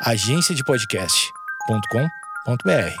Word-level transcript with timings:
agenciadepodcast.com.br. 0.00 2.94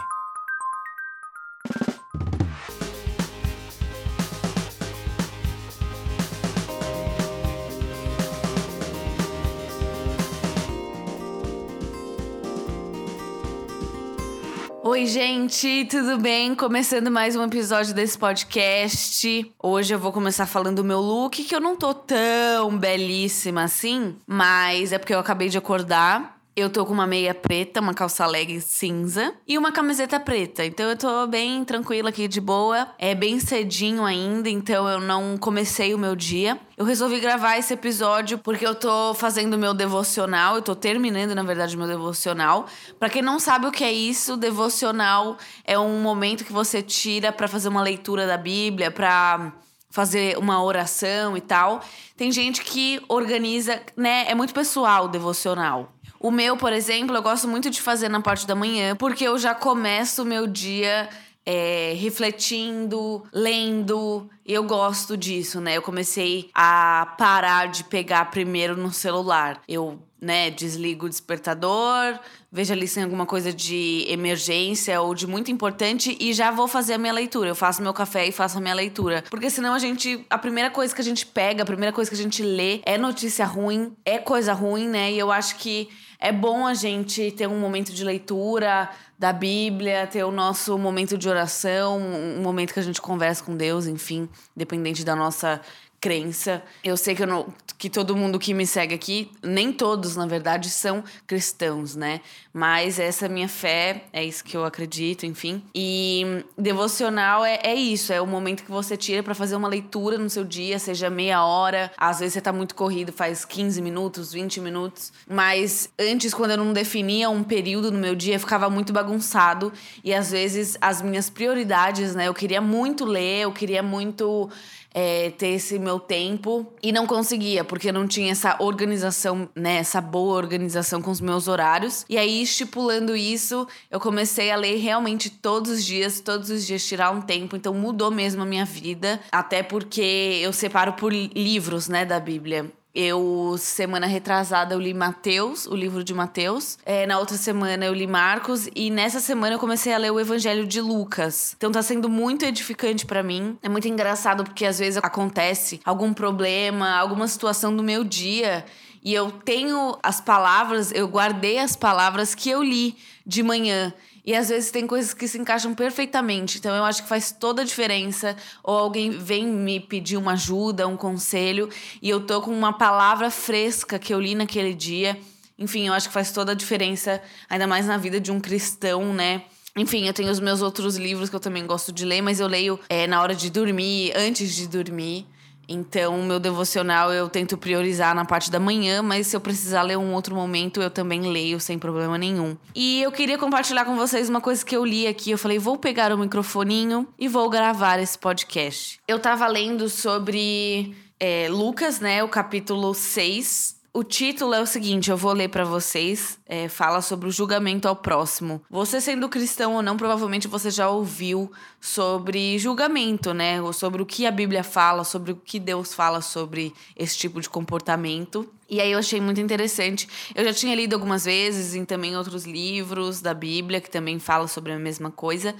Oi, 14.82 15.06
gente, 15.06 15.84
tudo 15.84 16.18
bem? 16.18 16.56
Começando 16.56 17.10
mais 17.10 17.36
um 17.36 17.44
episódio 17.44 17.94
desse 17.94 18.18
podcast. 18.18 19.54
Hoje 19.62 19.94
eu 19.94 20.00
vou 20.00 20.12
começar 20.12 20.46
falando 20.46 20.76
do 20.76 20.84
meu 20.84 20.98
look, 20.98 21.44
que 21.44 21.54
eu 21.54 21.60
não 21.60 21.76
tô 21.76 21.94
tão 21.94 22.76
belíssima 22.76 23.62
assim, 23.62 24.16
mas 24.26 24.92
é 24.92 24.98
porque 24.98 25.14
eu 25.14 25.20
acabei 25.20 25.48
de 25.48 25.58
acordar 25.58 26.37
eu 26.58 26.68
tô 26.68 26.84
com 26.84 26.92
uma 26.92 27.06
meia 27.06 27.32
preta, 27.34 27.80
uma 27.80 27.94
calça 27.94 28.26
leg 28.26 28.60
cinza 28.60 29.34
e 29.46 29.56
uma 29.56 29.70
camiseta 29.70 30.18
preta. 30.18 30.64
Então 30.64 30.88
eu 30.88 30.96
tô 30.96 31.26
bem 31.26 31.64
tranquila 31.64 32.08
aqui, 32.08 32.26
de 32.26 32.40
boa. 32.40 32.88
É 32.98 33.14
bem 33.14 33.38
cedinho 33.38 34.04
ainda, 34.04 34.48
então 34.48 34.88
eu 34.88 35.00
não 35.00 35.36
comecei 35.38 35.94
o 35.94 35.98
meu 35.98 36.16
dia. 36.16 36.58
Eu 36.76 36.84
resolvi 36.84 37.20
gravar 37.20 37.58
esse 37.58 37.74
episódio 37.74 38.38
porque 38.38 38.66
eu 38.66 38.74
tô 38.74 39.14
fazendo 39.14 39.56
meu 39.56 39.72
devocional, 39.72 40.56
eu 40.56 40.62
tô 40.62 40.74
terminando, 40.74 41.34
na 41.34 41.42
verdade, 41.42 41.76
meu 41.76 41.86
devocional. 41.86 42.66
Para 42.98 43.08
quem 43.08 43.22
não 43.22 43.38
sabe 43.38 43.66
o 43.66 43.72
que 43.72 43.84
é 43.84 43.92
isso, 43.92 44.36
devocional 44.36 45.36
é 45.64 45.78
um 45.78 46.00
momento 46.00 46.44
que 46.44 46.52
você 46.52 46.82
tira 46.82 47.32
para 47.32 47.46
fazer 47.46 47.68
uma 47.68 47.82
leitura 47.82 48.26
da 48.26 48.36
Bíblia, 48.36 48.90
para 48.90 49.52
fazer 49.90 50.36
uma 50.38 50.62
oração 50.62 51.36
e 51.36 51.40
tal. 51.40 51.80
Tem 52.16 52.30
gente 52.30 52.62
que 52.62 53.00
organiza, 53.08 53.80
né? 53.96 54.26
É 54.28 54.34
muito 54.34 54.52
pessoal 54.52 55.06
o 55.06 55.08
devocional. 55.08 55.92
O 56.20 56.30
meu, 56.30 56.56
por 56.56 56.72
exemplo, 56.72 57.14
eu 57.14 57.22
gosto 57.22 57.46
muito 57.46 57.70
de 57.70 57.80
fazer 57.80 58.08
na 58.08 58.20
parte 58.20 58.46
da 58.46 58.54
manhã, 58.54 58.96
porque 58.96 59.24
eu 59.24 59.38
já 59.38 59.54
começo 59.54 60.22
o 60.22 60.26
meu 60.26 60.46
dia 60.46 61.08
é, 61.48 61.94
refletindo, 61.96 63.24
lendo. 63.32 64.28
Eu 64.44 64.64
gosto 64.64 65.16
disso, 65.16 65.62
né? 65.62 65.78
Eu 65.78 65.82
comecei 65.82 66.50
a 66.54 67.14
parar 67.16 67.68
de 67.68 67.84
pegar 67.84 68.26
primeiro 68.26 68.76
no 68.76 68.92
celular. 68.92 69.62
Eu, 69.66 69.98
né, 70.20 70.50
desligo 70.50 71.06
o 71.06 71.08
despertador, 71.08 72.18
vejo 72.52 72.74
ali 72.74 72.86
se 72.86 72.96
tem 72.96 73.04
alguma 73.04 73.24
coisa 73.24 73.50
de 73.50 74.04
emergência 74.08 75.00
ou 75.00 75.14
de 75.14 75.26
muito 75.26 75.50
importante 75.50 76.18
e 76.20 76.34
já 76.34 76.50
vou 76.50 76.68
fazer 76.68 76.94
a 76.94 76.98
minha 76.98 77.14
leitura. 77.14 77.48
Eu 77.48 77.54
faço 77.54 77.80
meu 77.80 77.94
café 77.94 78.26
e 78.26 78.32
faço 78.32 78.58
a 78.58 78.60
minha 78.60 78.74
leitura. 78.74 79.24
Porque 79.30 79.48
senão 79.48 79.72
a 79.72 79.78
gente. 79.78 80.26
A 80.28 80.36
primeira 80.36 80.68
coisa 80.68 80.94
que 80.94 81.00
a 81.00 81.04
gente 81.04 81.24
pega, 81.24 81.62
a 81.62 81.66
primeira 81.66 81.94
coisa 81.94 82.10
que 82.10 82.16
a 82.16 82.22
gente 82.22 82.42
lê 82.42 82.82
é 82.84 82.98
notícia 82.98 83.46
ruim, 83.46 83.96
é 84.04 84.18
coisa 84.18 84.52
ruim, 84.52 84.86
né? 84.86 85.12
E 85.12 85.18
eu 85.18 85.32
acho 85.32 85.56
que 85.56 85.88
é 86.20 86.32
bom 86.32 86.66
a 86.66 86.74
gente 86.74 87.30
ter 87.32 87.46
um 87.46 87.60
momento 87.60 87.92
de 87.92 88.04
leitura 88.04 88.90
da 89.18 89.32
Bíblia, 89.32 90.06
ter 90.06 90.24
o 90.24 90.32
nosso 90.32 90.76
momento 90.76 91.16
de 91.16 91.28
oração, 91.28 91.98
um 91.98 92.42
momento 92.42 92.74
que 92.74 92.80
a 92.80 92.82
gente 92.82 93.00
conversa 93.00 93.44
com 93.44 93.56
Deus, 93.56 93.86
enfim, 93.86 94.28
dependente 94.56 95.04
da 95.04 95.14
nossa 95.14 95.60
crença. 96.00 96.62
Eu 96.82 96.96
sei 96.96 97.14
que, 97.14 97.22
eu 97.22 97.26
não, 97.26 97.52
que 97.76 97.90
todo 97.90 98.16
mundo 98.16 98.38
que 98.38 98.54
me 98.54 98.66
segue 98.66 98.94
aqui, 98.94 99.30
nem 99.42 99.72
todos, 99.72 100.16
na 100.16 100.26
verdade, 100.26 100.70
são 100.70 101.02
cristãos, 101.26 101.96
né? 101.96 102.20
Mas 102.52 102.98
essa 102.98 103.26
é 103.26 103.28
minha 103.28 103.48
fé, 103.48 104.04
é 104.12 104.24
isso 104.24 104.44
que 104.44 104.56
eu 104.56 104.64
acredito, 104.64 105.26
enfim. 105.26 105.62
E 105.74 106.44
devocional 106.56 107.44
é, 107.44 107.60
é 107.62 107.74
isso, 107.74 108.12
é 108.12 108.20
o 108.20 108.26
momento 108.26 108.64
que 108.64 108.70
você 108.70 108.96
tira 108.96 109.22
para 109.22 109.34
fazer 109.34 109.56
uma 109.56 109.68
leitura 109.68 110.18
no 110.18 110.30
seu 110.30 110.44
dia, 110.44 110.78
seja 110.78 111.10
meia 111.10 111.44
hora, 111.44 111.90
às 111.96 112.20
vezes 112.20 112.34
você 112.34 112.40
tá 112.40 112.52
muito 112.52 112.74
corrido, 112.74 113.12
faz 113.12 113.44
15 113.44 113.80
minutos, 113.82 114.32
20 114.32 114.60
minutos. 114.60 115.12
Mas 115.28 115.90
antes, 115.98 116.32
quando 116.32 116.52
eu 116.52 116.56
não 116.56 116.72
definia 116.72 117.30
um 117.30 117.42
período 117.42 117.90
no 117.90 117.98
meu 117.98 118.14
dia, 118.14 118.38
ficava 118.38 118.70
muito 118.70 118.92
bagunçado. 118.92 119.72
E 120.02 120.14
às 120.14 120.30
vezes 120.30 120.76
as 120.80 121.02
minhas 121.02 121.28
prioridades, 121.30 122.14
né? 122.14 122.28
Eu 122.28 122.34
queria 122.34 122.60
muito 122.60 123.04
ler, 123.04 123.42
eu 123.42 123.52
queria 123.52 123.82
muito 123.82 124.48
é, 124.98 125.30
ter 125.30 125.50
esse 125.50 125.78
meu 125.78 126.00
tempo 126.00 126.66
e 126.82 126.90
não 126.90 127.06
conseguia, 127.06 127.62
porque 127.62 127.92
não 127.92 128.08
tinha 128.08 128.32
essa 128.32 128.56
organização, 128.58 129.48
né? 129.54 129.76
Essa 129.76 130.00
boa 130.00 130.36
organização 130.36 131.00
com 131.00 131.12
os 131.12 131.20
meus 131.20 131.46
horários. 131.46 132.04
E 132.08 132.18
aí, 132.18 132.42
estipulando 132.42 133.14
isso, 133.14 133.64
eu 133.92 134.00
comecei 134.00 134.50
a 134.50 134.56
ler 134.56 134.76
realmente 134.78 135.30
todos 135.30 135.70
os 135.70 135.84
dias, 135.84 136.18
todos 136.18 136.50
os 136.50 136.66
dias 136.66 136.84
tirar 136.84 137.12
um 137.12 137.20
tempo. 137.20 137.54
Então 137.54 137.72
mudou 137.72 138.10
mesmo 138.10 138.42
a 138.42 138.46
minha 138.46 138.64
vida. 138.64 139.20
Até 139.30 139.62
porque 139.62 140.40
eu 140.42 140.52
separo 140.52 140.94
por 140.94 141.12
livros, 141.12 141.86
né, 141.86 142.04
da 142.04 142.18
Bíblia. 142.18 142.66
Eu, 142.94 143.56
semana 143.58 144.06
retrasada, 144.06 144.74
eu 144.74 144.80
li 144.80 144.94
Mateus, 144.94 145.66
o 145.66 145.76
livro 145.76 146.02
de 146.02 146.14
Mateus. 146.14 146.78
É, 146.84 147.06
na 147.06 147.18
outra 147.18 147.36
semana 147.36 147.84
eu 147.84 147.92
li 147.92 148.06
Marcos. 148.06 148.68
E 148.74 148.90
nessa 148.90 149.20
semana 149.20 149.54
eu 149.54 149.58
comecei 149.58 149.92
a 149.92 149.98
ler 149.98 150.10
o 150.10 150.18
Evangelho 150.18 150.66
de 150.66 150.80
Lucas. 150.80 151.54
Então 151.56 151.70
tá 151.70 151.82
sendo 151.82 152.08
muito 152.08 152.44
edificante 152.44 153.04
para 153.04 153.22
mim. 153.22 153.58
É 153.62 153.68
muito 153.68 153.86
engraçado 153.86 154.42
porque 154.42 154.64
às 154.64 154.78
vezes 154.78 154.96
acontece 155.02 155.80
algum 155.84 156.12
problema, 156.12 156.96
alguma 156.96 157.28
situação 157.28 157.76
do 157.76 157.82
meu 157.82 158.02
dia. 158.02 158.64
E 159.04 159.14
eu 159.14 159.30
tenho 159.30 159.96
as 160.02 160.20
palavras, 160.20 160.90
eu 160.92 161.06
guardei 161.06 161.58
as 161.58 161.76
palavras 161.76 162.34
que 162.34 162.50
eu 162.50 162.62
li 162.62 162.96
de 163.24 163.42
manhã. 163.42 163.92
E 164.28 164.34
às 164.34 164.50
vezes 164.50 164.70
tem 164.70 164.86
coisas 164.86 165.14
que 165.14 165.26
se 165.26 165.38
encaixam 165.38 165.74
perfeitamente. 165.74 166.58
Então 166.58 166.76
eu 166.76 166.84
acho 166.84 167.02
que 167.02 167.08
faz 167.08 167.32
toda 167.32 167.62
a 167.62 167.64
diferença. 167.64 168.36
Ou 168.62 168.76
alguém 168.76 169.08
vem 169.08 169.46
me 169.46 169.80
pedir 169.80 170.18
uma 170.18 170.32
ajuda, 170.32 170.86
um 170.86 170.98
conselho, 170.98 171.70
e 172.02 172.10
eu 172.10 172.20
tô 172.20 172.42
com 172.42 172.50
uma 172.50 172.74
palavra 172.74 173.30
fresca 173.30 173.98
que 173.98 174.12
eu 174.12 174.20
li 174.20 174.34
naquele 174.34 174.74
dia. 174.74 175.18
Enfim, 175.58 175.86
eu 175.86 175.94
acho 175.94 176.08
que 176.08 176.12
faz 176.12 176.30
toda 176.30 176.52
a 176.52 176.54
diferença, 176.54 177.22
ainda 177.48 177.66
mais 177.66 177.86
na 177.86 177.96
vida 177.96 178.20
de 178.20 178.30
um 178.30 178.38
cristão, 178.38 179.14
né? 179.14 179.44
Enfim, 179.74 180.06
eu 180.06 180.12
tenho 180.12 180.30
os 180.30 180.40
meus 180.40 180.60
outros 180.60 180.98
livros 180.98 181.30
que 181.30 181.36
eu 181.36 181.40
também 181.40 181.66
gosto 181.66 181.90
de 181.90 182.04
ler, 182.04 182.20
mas 182.20 182.38
eu 182.38 182.48
leio 182.48 182.78
é, 182.90 183.06
na 183.06 183.22
hora 183.22 183.34
de 183.34 183.48
dormir, 183.48 184.12
antes 184.14 184.54
de 184.54 184.68
dormir. 184.68 185.26
Então, 185.68 186.22
meu 186.22 186.40
devocional 186.40 187.12
eu 187.12 187.28
tento 187.28 187.58
priorizar 187.58 188.14
na 188.14 188.24
parte 188.24 188.50
da 188.50 188.58
manhã, 188.58 189.02
mas 189.02 189.26
se 189.26 189.36
eu 189.36 189.40
precisar 189.40 189.82
ler 189.82 189.98
um 189.98 190.14
outro 190.14 190.34
momento, 190.34 190.80
eu 190.80 190.90
também 190.90 191.20
leio 191.20 191.60
sem 191.60 191.78
problema 191.78 192.16
nenhum. 192.16 192.56
E 192.74 193.02
eu 193.02 193.12
queria 193.12 193.36
compartilhar 193.36 193.84
com 193.84 193.94
vocês 193.94 194.28
uma 194.28 194.40
coisa 194.40 194.64
que 194.64 194.74
eu 194.74 194.84
li 194.84 195.06
aqui. 195.06 195.30
Eu 195.30 195.38
falei, 195.38 195.58
vou 195.58 195.76
pegar 195.76 196.12
o 196.12 196.18
microfoninho 196.18 197.06
e 197.18 197.28
vou 197.28 197.50
gravar 197.50 197.98
esse 197.98 198.18
podcast. 198.18 198.98
Eu 199.06 199.18
tava 199.18 199.46
lendo 199.46 199.88
sobre 199.88 200.96
é, 201.20 201.48
Lucas, 201.50 202.00
né? 202.00 202.24
O 202.24 202.28
capítulo 202.28 202.94
6 202.94 203.77
o 203.98 204.04
título 204.04 204.54
é 204.54 204.60
o 204.60 204.66
seguinte, 204.66 205.10
eu 205.10 205.16
vou 205.16 205.32
ler 205.32 205.48
para 205.48 205.64
vocês. 205.64 206.38
É, 206.46 206.68
fala 206.68 207.02
sobre 207.02 207.28
o 207.28 207.32
julgamento 207.32 207.88
ao 207.88 207.96
próximo. 207.96 208.62
Você 208.70 209.00
sendo 209.00 209.28
cristão 209.28 209.74
ou 209.74 209.82
não, 209.82 209.96
provavelmente 209.96 210.46
você 210.46 210.70
já 210.70 210.88
ouviu 210.88 211.50
sobre 211.80 212.56
julgamento, 212.60 213.34
né? 213.34 213.60
Ou 213.60 213.72
sobre 213.72 214.00
o 214.00 214.06
que 214.06 214.24
a 214.24 214.30
Bíblia 214.30 214.62
fala, 214.62 215.02
sobre 215.02 215.32
o 215.32 215.36
que 215.36 215.58
Deus 215.58 215.92
fala 215.94 216.20
sobre 216.20 216.72
esse 216.96 217.18
tipo 217.18 217.40
de 217.40 217.50
comportamento. 217.50 218.48
E 218.70 218.80
aí 218.80 218.92
eu 218.92 219.00
achei 219.00 219.20
muito 219.20 219.40
interessante. 219.40 220.08
Eu 220.32 220.44
já 220.44 220.54
tinha 220.54 220.76
lido 220.76 220.94
algumas 220.94 221.24
vezes 221.24 221.74
em 221.74 221.84
também 221.84 222.16
outros 222.16 222.44
livros 222.44 223.20
da 223.20 223.34
Bíblia 223.34 223.80
que 223.80 223.90
também 223.90 224.20
fala 224.20 224.46
sobre 224.46 224.72
a 224.72 224.78
mesma 224.78 225.10
coisa. 225.10 225.56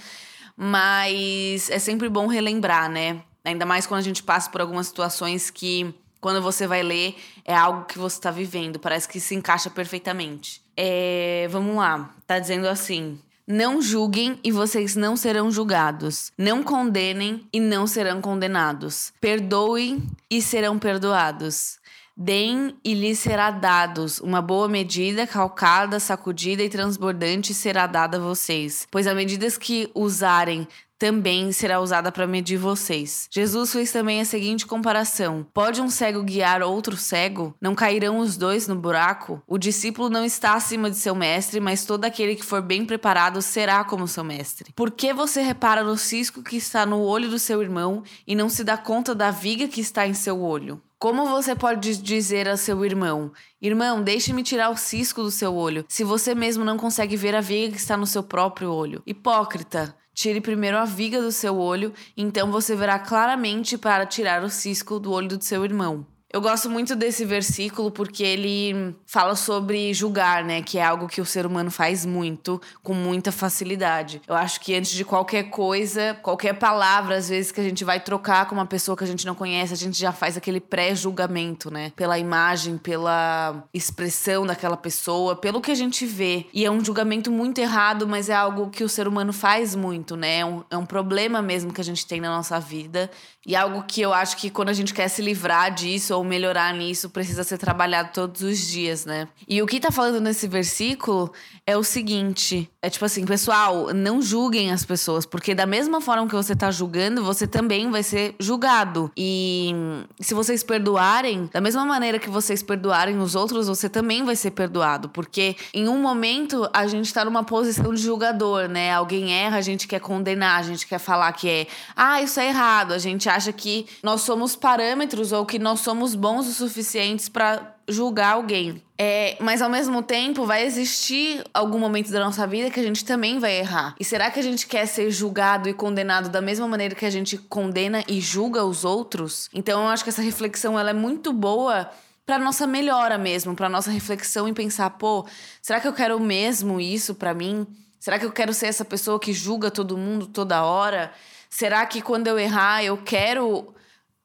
Mas 0.56 1.68
é 1.70 1.80
sempre 1.80 2.08
bom 2.08 2.28
relembrar, 2.28 2.88
né? 2.88 3.20
Ainda 3.44 3.66
mais 3.66 3.84
quando 3.84 3.98
a 3.98 4.04
gente 4.04 4.22
passa 4.22 4.48
por 4.48 4.60
algumas 4.60 4.86
situações 4.86 5.50
que 5.50 5.92
quando 6.20 6.42
você 6.42 6.66
vai 6.66 6.82
ler, 6.82 7.16
é 7.44 7.54
algo 7.54 7.84
que 7.84 7.98
você 7.98 8.16
está 8.16 8.30
vivendo, 8.30 8.78
parece 8.78 9.08
que 9.08 9.20
se 9.20 9.34
encaixa 9.34 9.70
perfeitamente. 9.70 10.62
É, 10.76 11.46
vamos 11.50 11.76
lá, 11.76 12.14
tá 12.26 12.38
dizendo 12.38 12.68
assim: 12.68 13.18
não 13.50 13.80
julguem 13.80 14.38
e 14.44 14.52
vocês 14.52 14.94
não 14.94 15.16
serão 15.16 15.50
julgados. 15.50 16.30
Não 16.36 16.62
condenem 16.62 17.48
e 17.50 17.58
não 17.58 17.86
serão 17.86 18.20
condenados. 18.20 19.10
Perdoem 19.22 20.06
e 20.30 20.42
serão 20.42 20.78
perdoados. 20.78 21.78
Deem 22.14 22.76
e 22.84 22.92
lhes 22.92 23.20
será 23.20 23.50
dados. 23.50 24.20
Uma 24.20 24.42
boa 24.42 24.68
medida, 24.68 25.26
calcada, 25.26 25.98
sacudida 25.98 26.62
e 26.62 26.68
transbordante 26.68 27.54
será 27.54 27.86
dada 27.86 28.18
a 28.18 28.20
vocês. 28.20 28.86
Pois 28.90 29.06
a 29.06 29.14
medidas 29.14 29.56
que 29.56 29.90
usarem 29.94 30.68
também 30.98 31.52
será 31.52 31.80
usada 31.80 32.10
para 32.10 32.26
medir 32.26 32.58
vocês. 32.58 33.28
Jesus 33.30 33.72
fez 33.72 33.92
também 33.92 34.20
a 34.20 34.24
seguinte 34.24 34.66
comparação: 34.66 35.46
Pode 35.54 35.80
um 35.80 35.88
cego 35.88 36.22
guiar 36.22 36.62
outro 36.62 36.96
cego? 36.96 37.54
Não 37.60 37.74
cairão 37.74 38.18
os 38.18 38.36
dois 38.36 38.66
no 38.66 38.74
buraco? 38.74 39.40
O 39.46 39.56
discípulo 39.56 40.10
não 40.10 40.24
está 40.24 40.54
acima 40.54 40.90
de 40.90 40.96
seu 40.96 41.14
mestre, 41.14 41.60
mas 41.60 41.84
todo 41.84 42.04
aquele 42.04 42.34
que 42.34 42.44
for 42.44 42.60
bem 42.60 42.84
preparado 42.84 43.40
será 43.40 43.84
como 43.84 44.08
seu 44.08 44.24
mestre. 44.24 44.72
Por 44.74 44.90
que 44.90 45.12
você 45.12 45.40
repara 45.40 45.84
no 45.84 45.96
cisco 45.96 46.42
que 46.42 46.56
está 46.56 46.84
no 46.84 47.00
olho 47.00 47.30
do 47.30 47.38
seu 47.38 47.62
irmão 47.62 48.02
e 48.26 48.34
não 48.34 48.48
se 48.48 48.64
dá 48.64 48.76
conta 48.76 49.14
da 49.14 49.30
viga 49.30 49.68
que 49.68 49.80
está 49.80 50.06
em 50.06 50.14
seu 50.14 50.40
olho? 50.40 50.82
Como 50.98 51.28
você 51.28 51.54
pode 51.54 51.96
dizer 51.98 52.48
a 52.48 52.56
seu 52.56 52.84
irmão: 52.84 53.30
Irmão, 53.62 54.02
deixe-me 54.02 54.42
tirar 54.42 54.70
o 54.70 54.76
cisco 54.76 55.22
do 55.22 55.30
seu 55.30 55.54
olho, 55.54 55.84
se 55.88 56.02
você 56.02 56.34
mesmo 56.34 56.64
não 56.64 56.76
consegue 56.76 57.16
ver 57.16 57.36
a 57.36 57.40
viga 57.40 57.72
que 57.72 57.78
está 57.78 57.96
no 57.96 58.06
seu 58.06 58.22
próprio 58.22 58.72
olho? 58.72 59.00
Hipócrita! 59.06 59.94
Tire 60.20 60.40
primeiro 60.40 60.76
a 60.76 60.84
viga 60.84 61.22
do 61.22 61.30
seu 61.30 61.56
olho, 61.56 61.94
então 62.16 62.50
você 62.50 62.74
verá 62.74 62.98
claramente 62.98 63.78
para 63.78 64.04
tirar 64.04 64.42
o 64.42 64.50
cisco 64.50 64.98
do 64.98 65.12
olho 65.12 65.28
do 65.28 65.44
seu 65.44 65.64
irmão. 65.64 66.04
Eu 66.30 66.42
gosto 66.42 66.68
muito 66.68 66.94
desse 66.94 67.24
versículo 67.24 67.90
porque 67.90 68.22
ele 68.22 68.94
fala 69.06 69.34
sobre 69.34 69.94
julgar, 69.94 70.44
né? 70.44 70.60
Que 70.60 70.76
é 70.76 70.84
algo 70.84 71.08
que 71.08 71.22
o 71.22 71.24
ser 71.24 71.46
humano 71.46 71.70
faz 71.70 72.04
muito, 72.04 72.60
com 72.82 72.92
muita 72.92 73.32
facilidade. 73.32 74.20
Eu 74.28 74.34
acho 74.34 74.60
que 74.60 74.74
antes 74.74 74.90
de 74.90 75.06
qualquer 75.06 75.44
coisa, 75.44 76.18
qualquer 76.22 76.52
palavra, 76.58 77.16
às 77.16 77.30
vezes, 77.30 77.50
que 77.50 77.62
a 77.62 77.64
gente 77.64 77.82
vai 77.82 77.98
trocar 77.98 78.44
com 78.44 78.54
uma 78.54 78.66
pessoa 78.66 78.94
que 78.94 79.04
a 79.04 79.06
gente 79.06 79.24
não 79.24 79.34
conhece, 79.34 79.72
a 79.72 79.76
gente 79.76 79.98
já 79.98 80.12
faz 80.12 80.36
aquele 80.36 80.60
pré-julgamento, 80.60 81.70
né? 81.70 81.92
Pela 81.96 82.18
imagem, 82.18 82.76
pela 82.76 83.64
expressão 83.72 84.44
daquela 84.44 84.76
pessoa, 84.76 85.34
pelo 85.34 85.62
que 85.62 85.70
a 85.70 85.74
gente 85.74 86.04
vê. 86.04 86.44
E 86.52 86.62
é 86.62 86.70
um 86.70 86.84
julgamento 86.84 87.30
muito 87.30 87.58
errado, 87.58 88.06
mas 88.06 88.28
é 88.28 88.34
algo 88.34 88.68
que 88.68 88.84
o 88.84 88.88
ser 88.88 89.08
humano 89.08 89.32
faz 89.32 89.74
muito, 89.74 90.14
né? 90.14 90.40
É 90.40 90.44
um, 90.44 90.62
é 90.70 90.76
um 90.76 90.84
problema 90.84 91.40
mesmo 91.40 91.72
que 91.72 91.80
a 91.80 91.84
gente 91.84 92.06
tem 92.06 92.20
na 92.20 92.28
nossa 92.28 92.60
vida. 92.60 93.10
E 93.46 93.56
algo 93.56 93.84
que 93.84 94.02
eu 94.02 94.12
acho 94.12 94.36
que 94.36 94.50
quando 94.50 94.68
a 94.68 94.74
gente 94.74 94.92
quer 94.92 95.08
se 95.08 95.22
livrar 95.22 95.72
disso 95.72 96.17
ou 96.18 96.24
melhorar 96.24 96.74
nisso, 96.74 97.08
precisa 97.08 97.44
ser 97.44 97.58
trabalhado 97.58 98.10
todos 98.12 98.42
os 98.42 98.58
dias, 98.58 99.06
né? 99.06 99.28
E 99.46 99.62
o 99.62 99.66
que 99.66 99.80
tá 99.80 99.90
falando 99.90 100.20
nesse 100.20 100.48
versículo 100.48 101.32
é 101.66 101.76
o 101.76 101.82
seguinte: 101.82 102.70
é 102.82 102.90
tipo 102.90 103.04
assim, 103.04 103.24
pessoal, 103.24 103.92
não 103.94 104.20
julguem 104.20 104.72
as 104.72 104.84
pessoas, 104.84 105.24
porque 105.24 105.54
da 105.54 105.66
mesma 105.66 106.00
forma 106.00 106.26
que 106.26 106.34
você 106.34 106.56
tá 106.56 106.70
julgando, 106.70 107.22
você 107.22 107.46
também 107.46 107.90
vai 107.90 108.02
ser 108.02 108.34
julgado. 108.40 109.10
E 109.16 109.72
se 110.20 110.34
vocês 110.34 110.62
perdoarem, 110.62 111.48
da 111.52 111.60
mesma 111.60 111.84
maneira 111.84 112.18
que 112.18 112.30
vocês 112.30 112.62
perdoarem 112.62 113.18
os 113.18 113.34
outros, 113.34 113.68
você 113.68 113.88
também 113.88 114.24
vai 114.24 114.34
ser 114.34 114.52
perdoado, 114.52 115.08
porque 115.08 115.56
em 115.72 115.88
um 115.88 116.00
momento 116.00 116.68
a 116.72 116.86
gente 116.86 117.12
tá 117.12 117.24
numa 117.24 117.44
posição 117.44 117.92
de 117.92 118.02
julgador, 118.02 118.68
né? 118.68 118.92
Alguém 118.92 119.32
erra, 119.32 119.58
a 119.58 119.62
gente 119.62 119.86
quer 119.86 120.00
condenar, 120.00 120.58
a 120.58 120.62
gente 120.62 120.86
quer 120.86 120.98
falar 120.98 121.32
que 121.32 121.48
é, 121.48 121.66
ah, 121.94 122.22
isso 122.22 122.40
é 122.40 122.48
errado, 122.48 122.92
a 122.92 122.98
gente 122.98 123.28
acha 123.28 123.52
que 123.52 123.86
nós 124.02 124.22
somos 124.22 124.56
parâmetros 124.56 125.32
ou 125.32 125.44
que 125.44 125.58
nós 125.58 125.80
somos 125.80 126.07
bons 126.14 126.46
o 126.46 126.52
suficientes 126.52 127.28
para 127.28 127.74
julgar 127.88 128.34
alguém. 128.34 128.82
É, 128.98 129.36
mas 129.40 129.62
ao 129.62 129.70
mesmo 129.70 130.02
tempo 130.02 130.44
vai 130.44 130.64
existir 130.64 131.42
algum 131.54 131.78
momento 131.78 132.10
da 132.10 132.20
nossa 132.20 132.46
vida 132.46 132.70
que 132.70 132.80
a 132.80 132.82
gente 132.82 133.04
também 133.04 133.38
vai 133.38 133.58
errar. 133.58 133.94
E 133.98 134.04
será 134.04 134.30
que 134.30 134.38
a 134.38 134.42
gente 134.42 134.66
quer 134.66 134.86
ser 134.86 135.10
julgado 135.10 135.68
e 135.68 135.72
condenado 135.72 136.28
da 136.28 136.40
mesma 136.40 136.66
maneira 136.68 136.94
que 136.94 137.06
a 137.06 137.10
gente 137.10 137.38
condena 137.38 138.04
e 138.08 138.20
julga 138.20 138.64
os 138.64 138.84
outros? 138.84 139.48
Então 139.54 139.82
eu 139.82 139.88
acho 139.88 140.04
que 140.04 140.10
essa 140.10 140.22
reflexão 140.22 140.78
ela 140.78 140.90
é 140.90 140.94
muito 140.94 141.32
boa 141.32 141.90
para 142.26 142.38
nossa 142.38 142.66
melhora 142.66 143.16
mesmo, 143.16 143.54
para 143.54 143.70
nossa 143.70 143.90
reflexão 143.90 144.46
e 144.46 144.52
pensar, 144.52 144.90
pô, 144.90 145.26
será 145.62 145.80
que 145.80 145.88
eu 145.88 145.94
quero 145.94 146.20
mesmo 146.20 146.78
isso 146.78 147.14
para 147.14 147.32
mim? 147.32 147.66
Será 147.98 148.18
que 148.18 148.26
eu 148.26 148.32
quero 148.32 148.52
ser 148.52 148.66
essa 148.66 148.84
pessoa 148.84 149.18
que 149.18 149.32
julga 149.32 149.70
todo 149.70 149.96
mundo 149.96 150.26
toda 150.26 150.62
hora? 150.62 151.10
Será 151.48 151.86
que 151.86 152.02
quando 152.02 152.26
eu 152.26 152.38
errar 152.38 152.84
eu 152.84 152.98
quero 152.98 153.74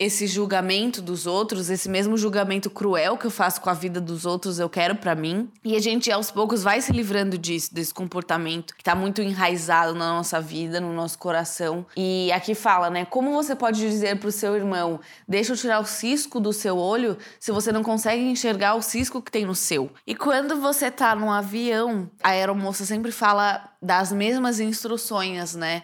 esse 0.04 0.28
julgamento 0.28 1.02
dos 1.02 1.26
outros, 1.26 1.70
esse 1.70 1.88
mesmo 1.90 2.18
julgamento 2.18 2.70
cruel 2.70 3.18
que 3.18 3.26
eu 3.26 3.32
faço 3.32 3.62
com 3.62 3.70
a 3.70 3.74
vida 3.74 4.02
dos 4.02 4.26
outros, 4.26 4.60
eu 4.60 4.70
quero 4.70 4.96
para 4.96 5.16
mim. 5.16 5.50
E 5.64 5.76
a 5.76 5.80
gente 5.80 6.12
aos 6.12 6.30
poucos 6.30 6.62
vai 6.62 6.82
se 6.82 6.92
livrando 6.92 7.38
disso, 7.38 7.74
desse 7.74 7.94
comportamento 7.94 8.76
que 8.76 8.84
tá 8.84 8.94
muito 8.94 9.22
enraizado 9.22 9.96
na 9.96 10.14
nossa 10.14 10.42
vida, 10.42 10.80
no 10.82 10.94
nosso 10.94 11.18
coração. 11.18 11.86
E 11.96 12.32
aqui 12.32 12.54
fala, 12.54 12.90
né, 12.90 13.06
como 13.06 13.32
você 13.32 13.56
pode 13.56 13.80
dizer 13.80 14.20
pro 14.20 14.32
seu 14.32 14.56
irmão: 14.56 15.00
"Deixa 15.28 15.54
eu 15.54 15.58
tirar 15.58 15.80
o 15.80 15.86
cisco 15.86 16.40
do 16.40 16.52
seu 16.52 16.78
olho", 16.78 17.18
se 17.40 17.52
você 17.52 17.72
não 17.72 17.84
consegue 17.84 18.22
enxergar 18.22 18.76
o 18.76 18.82
cisco 18.82 19.22
que 19.22 19.32
tem 19.32 19.46
no 19.46 19.56
seu. 19.56 19.90
E 20.06 20.14
quando 20.14 20.60
você 20.60 20.92
tá 20.92 21.16
num 21.16 21.32
avião, 21.32 22.10
a 22.22 22.30
aeromoça 22.30 22.86
sempre 22.86 23.12
fala 23.12 23.70
das 23.82 24.12
mesmas 24.12 24.60
instruções, 24.60 25.56
né? 25.56 25.84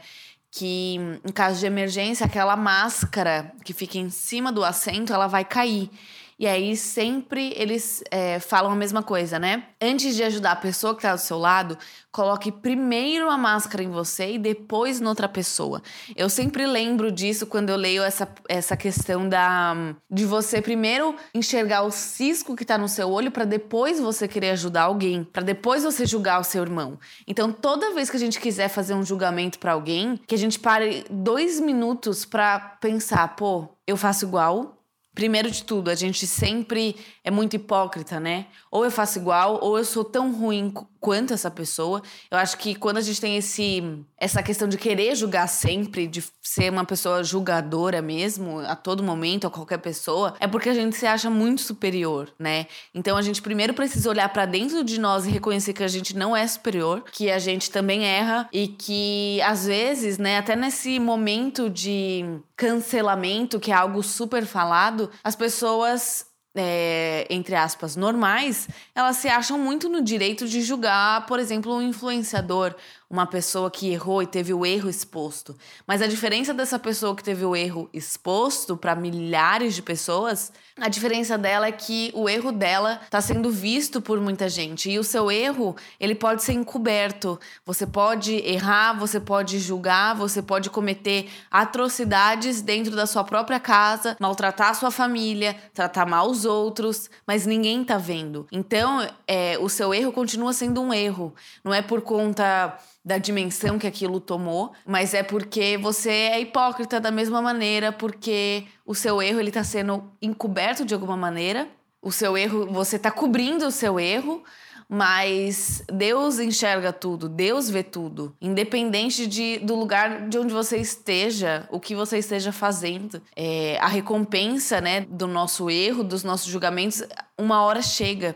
Que 0.51 0.95
em 1.23 1.31
caso 1.31 1.59
de 1.59 1.65
emergência 1.65 2.25
aquela 2.25 2.55
máscara 2.55 3.53
que 3.63 3.73
fica 3.73 3.97
em 3.97 4.09
cima 4.09 4.51
do 4.51 4.63
assento 4.63 5.13
ela 5.13 5.27
vai 5.27 5.45
cair 5.45 5.89
e 6.39 6.47
aí 6.47 6.77
sempre 6.77 7.53
eles 7.57 8.01
é, 8.09 8.39
falam 8.39 8.71
a 8.71 8.75
mesma 8.75 9.03
coisa, 9.03 9.37
né? 9.37 9.65
Antes 9.81 10.15
de 10.15 10.23
ajudar 10.23 10.53
a 10.53 10.55
pessoa 10.55 10.95
que 10.95 11.01
tá 11.01 11.13
do 11.13 11.19
seu 11.19 11.37
lado, 11.37 11.77
coloque 12.13 12.49
primeiro 12.49 13.29
a 13.29 13.37
máscara 13.37 13.83
em 13.83 13.89
você 13.89 14.35
e 14.35 14.39
depois 14.39 15.01
noutra 15.01 15.27
pessoa. 15.27 15.81
Eu 16.15 16.29
sempre 16.29 16.65
lembro 16.65 17.11
disso 17.11 17.45
quando 17.45 17.69
eu 17.69 17.75
leio 17.75 18.01
essa, 18.01 18.25
essa 18.47 18.77
questão 18.77 19.27
da 19.27 19.75
de 20.09 20.25
você 20.25 20.61
primeiro 20.61 21.13
enxergar 21.33 21.81
o 21.81 21.91
cisco 21.91 22.55
que 22.55 22.63
tá 22.63 22.77
no 22.77 22.87
seu 22.87 23.09
olho 23.09 23.31
para 23.31 23.43
depois 23.43 23.99
você 23.99 24.25
querer 24.25 24.51
ajudar 24.51 24.83
alguém, 24.83 25.25
para 25.25 25.43
depois 25.43 25.83
você 25.83 26.05
julgar 26.05 26.39
o 26.39 26.43
seu 26.45 26.63
irmão. 26.63 26.97
Então 27.27 27.51
toda 27.51 27.93
vez 27.93 28.09
que 28.09 28.15
a 28.15 28.19
gente 28.19 28.39
quiser 28.39 28.69
fazer 28.69 28.93
um 28.93 29.03
julgamento 29.03 29.59
para 29.59 29.73
alguém, 29.73 30.17
que 30.25 30.35
a 30.35 30.37
gente 30.37 30.57
pare 30.57 31.03
dois 31.09 31.59
minutos 31.59 32.23
para 32.23 32.59
pensar, 32.79 33.35
pô, 33.35 33.67
eu 33.85 33.97
faço 33.97 34.25
igual, 34.25 34.78
Primeiro 35.19 35.51
de 35.51 35.65
tudo, 35.65 35.89
a 35.89 35.95
gente 35.95 36.25
sempre 36.25 36.95
é 37.25 37.29
muito 37.29 37.53
hipócrita, 37.53 38.21
né? 38.21 38.45
Ou 38.71 38.85
eu 38.85 38.89
faço 38.89 39.19
igual, 39.19 39.59
ou 39.61 39.77
eu 39.77 39.83
sou 39.83 40.05
tão 40.05 40.31
ruim 40.31 40.73
quanto 40.99 41.33
essa 41.33 41.51
pessoa. 41.51 42.01
Eu 42.31 42.37
acho 42.37 42.57
que 42.57 42.75
quando 42.75 42.97
a 42.97 43.01
gente 43.01 43.19
tem 43.19 43.37
esse, 43.37 43.83
essa 44.17 44.43
questão 44.43 44.67
de 44.67 44.77
querer 44.77 45.15
julgar 45.15 45.47
sempre, 45.47 46.07
de 46.07 46.23
ser 46.41 46.71
uma 46.71 46.85
pessoa 46.85 47.23
julgadora 47.23 48.01
mesmo, 48.01 48.59
a 48.59 48.75
todo 48.75 49.03
momento, 49.03 49.47
a 49.47 49.49
qualquer 49.49 49.79
pessoa, 49.79 50.35
é 50.39 50.47
porque 50.47 50.69
a 50.69 50.73
gente 50.73 50.95
se 50.95 51.05
acha 51.05 51.29
muito 51.29 51.61
superior, 51.61 52.29
né? 52.37 52.67
Então 52.93 53.17
a 53.17 53.21
gente 53.21 53.41
primeiro 53.41 53.73
precisa 53.73 54.09
olhar 54.09 54.29
para 54.29 54.45
dentro 54.45 54.83
de 54.83 54.99
nós 54.99 55.25
e 55.25 55.29
reconhecer 55.29 55.73
que 55.73 55.83
a 55.83 55.87
gente 55.87 56.15
não 56.15 56.35
é 56.35 56.45
superior, 56.47 57.03
que 57.11 57.29
a 57.29 57.39
gente 57.39 57.71
também 57.71 58.05
erra 58.05 58.47
e 58.51 58.67
que 58.67 59.41
às 59.41 59.65
vezes, 59.65 60.17
né, 60.17 60.37
até 60.37 60.55
nesse 60.55 60.99
momento 60.99 61.69
de 61.69 62.25
cancelamento, 62.55 63.59
que 63.59 63.71
é 63.71 63.75
algo 63.75 64.03
super 64.03 64.45
falado, 64.45 65.08
as 65.23 65.35
pessoas 65.35 66.25
é, 66.55 67.27
entre 67.29 67.55
aspas, 67.55 67.95
normais, 67.95 68.67
elas 68.95 69.17
se 69.17 69.27
acham 69.27 69.57
muito 69.57 69.87
no 69.87 70.01
direito 70.01 70.47
de 70.47 70.61
julgar, 70.61 71.25
por 71.25 71.39
exemplo, 71.39 71.73
um 71.73 71.81
influenciador, 71.81 72.75
uma 73.09 73.25
pessoa 73.25 73.71
que 73.71 73.89
errou 73.89 74.21
e 74.21 74.27
teve 74.27 74.53
o 74.53 74.65
erro 74.65 74.89
exposto. 74.89 75.57
Mas 75.87 76.01
a 76.01 76.07
diferença 76.07 76.53
dessa 76.53 76.77
pessoa 76.77 77.15
que 77.15 77.23
teve 77.23 77.43
o 77.43 77.55
erro 77.55 77.89
exposto 77.91 78.77
para 78.77 78.95
milhares 78.95 79.73
de 79.73 79.81
pessoas, 79.81 80.53
a 80.79 80.87
diferença 80.87 81.37
dela 81.37 81.65
é 81.65 81.71
que 81.71 82.11
o 82.13 82.29
erro 82.29 82.51
dela 82.51 83.01
está 83.03 83.19
sendo 83.19 83.49
visto 83.49 83.99
por 83.99 84.21
muita 84.21 84.47
gente 84.47 84.91
e 84.91 84.99
o 84.99 85.03
seu 85.03 85.31
erro, 85.31 85.75
ele 85.99 86.13
pode 86.13 86.43
ser 86.43 86.53
encoberto. 86.53 87.39
Você 87.65 87.87
pode 87.87 88.35
errar, 88.47 88.93
você 88.93 89.19
pode 89.19 89.59
julgar, 89.59 90.15
você 90.15 90.41
pode 90.41 90.69
cometer 90.69 91.29
atrocidades 91.49 92.61
dentro 92.61 92.95
da 92.95 93.07
sua 93.07 93.23
própria 93.23 93.59
casa, 93.59 94.15
maltratar 94.19 94.69
a 94.69 94.73
sua 94.75 94.91
família, 94.91 95.55
tratar 95.73 96.05
mal 96.05 96.29
os 96.29 96.45
outros, 96.45 97.09
mas 97.25 97.45
ninguém 97.45 97.83
tá 97.83 97.97
vendo. 97.97 98.47
Então, 98.51 99.05
é, 99.27 99.57
o 99.59 99.67
seu 99.67 99.93
erro 99.93 100.11
continua 100.11 100.53
sendo 100.53 100.81
um 100.81 100.93
erro. 100.93 101.33
Não 101.63 101.73
é 101.73 101.81
por 101.81 102.01
conta 102.01 102.77
da 103.09 103.17
dimensão 103.17 103.79
que 103.79 103.87
aquilo 103.87 104.19
tomou, 104.19 104.71
mas 104.85 105.15
é 105.15 105.23
porque 105.23 105.79
você 105.79 106.11
é 106.11 106.39
hipócrita 106.39 106.99
da 106.99 107.09
mesma 107.09 107.41
maneira, 107.41 107.91
porque 107.91 108.65
o 108.85 108.93
seu 108.93 109.19
erro 109.19 109.39
ele 109.39 109.49
tá 109.49 109.63
sendo 109.63 110.11
encoberto 110.21 110.85
de 110.85 110.93
alguma 110.93 111.17
maneira. 111.17 111.67
O 112.03 112.11
seu 112.11 112.37
erro, 112.37 112.67
você 112.67 112.97
está 112.97 113.09
cobrindo 113.09 113.65
o 113.65 113.71
seu 113.71 113.99
erro, 113.99 114.43
mas 114.87 115.83
Deus 115.91 116.37
enxerga 116.37 116.93
tudo, 116.93 117.27
Deus 117.27 117.67
vê 117.67 117.81
tudo, 117.81 118.35
independente 118.39 119.25
de, 119.25 119.57
do 119.57 119.73
lugar 119.73 120.29
de 120.29 120.37
onde 120.37 120.53
você 120.53 120.77
esteja, 120.77 121.67
o 121.71 121.79
que 121.79 121.95
você 121.95 122.19
esteja 122.19 122.51
fazendo. 122.51 123.19
É, 123.35 123.79
a 123.81 123.87
recompensa 123.87 124.79
né, 124.79 125.01
do 125.01 125.25
nosso 125.25 125.67
erro, 125.67 126.03
dos 126.03 126.23
nossos 126.23 126.45
julgamentos, 126.47 127.01
uma 127.35 127.63
hora 127.63 127.81
chega. 127.81 128.35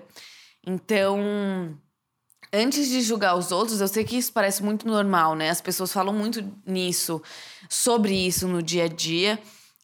Então, 0.66 1.78
antes 2.54 2.88
de 2.88 3.02
julgar 3.02 3.36
os 3.36 3.52
outros, 3.52 3.82
eu 3.82 3.88
sei 3.88 4.04
que 4.04 4.16
isso 4.16 4.32
parece 4.32 4.62
muito 4.62 4.88
normal, 4.88 5.36
né? 5.36 5.50
As 5.50 5.60
pessoas 5.60 5.92
falam 5.92 6.14
muito 6.14 6.44
nisso, 6.66 7.22
sobre 7.68 8.14
isso 8.14 8.48
no 8.48 8.62
dia 8.62 8.84
a 8.84 8.88
dia, 8.88 9.40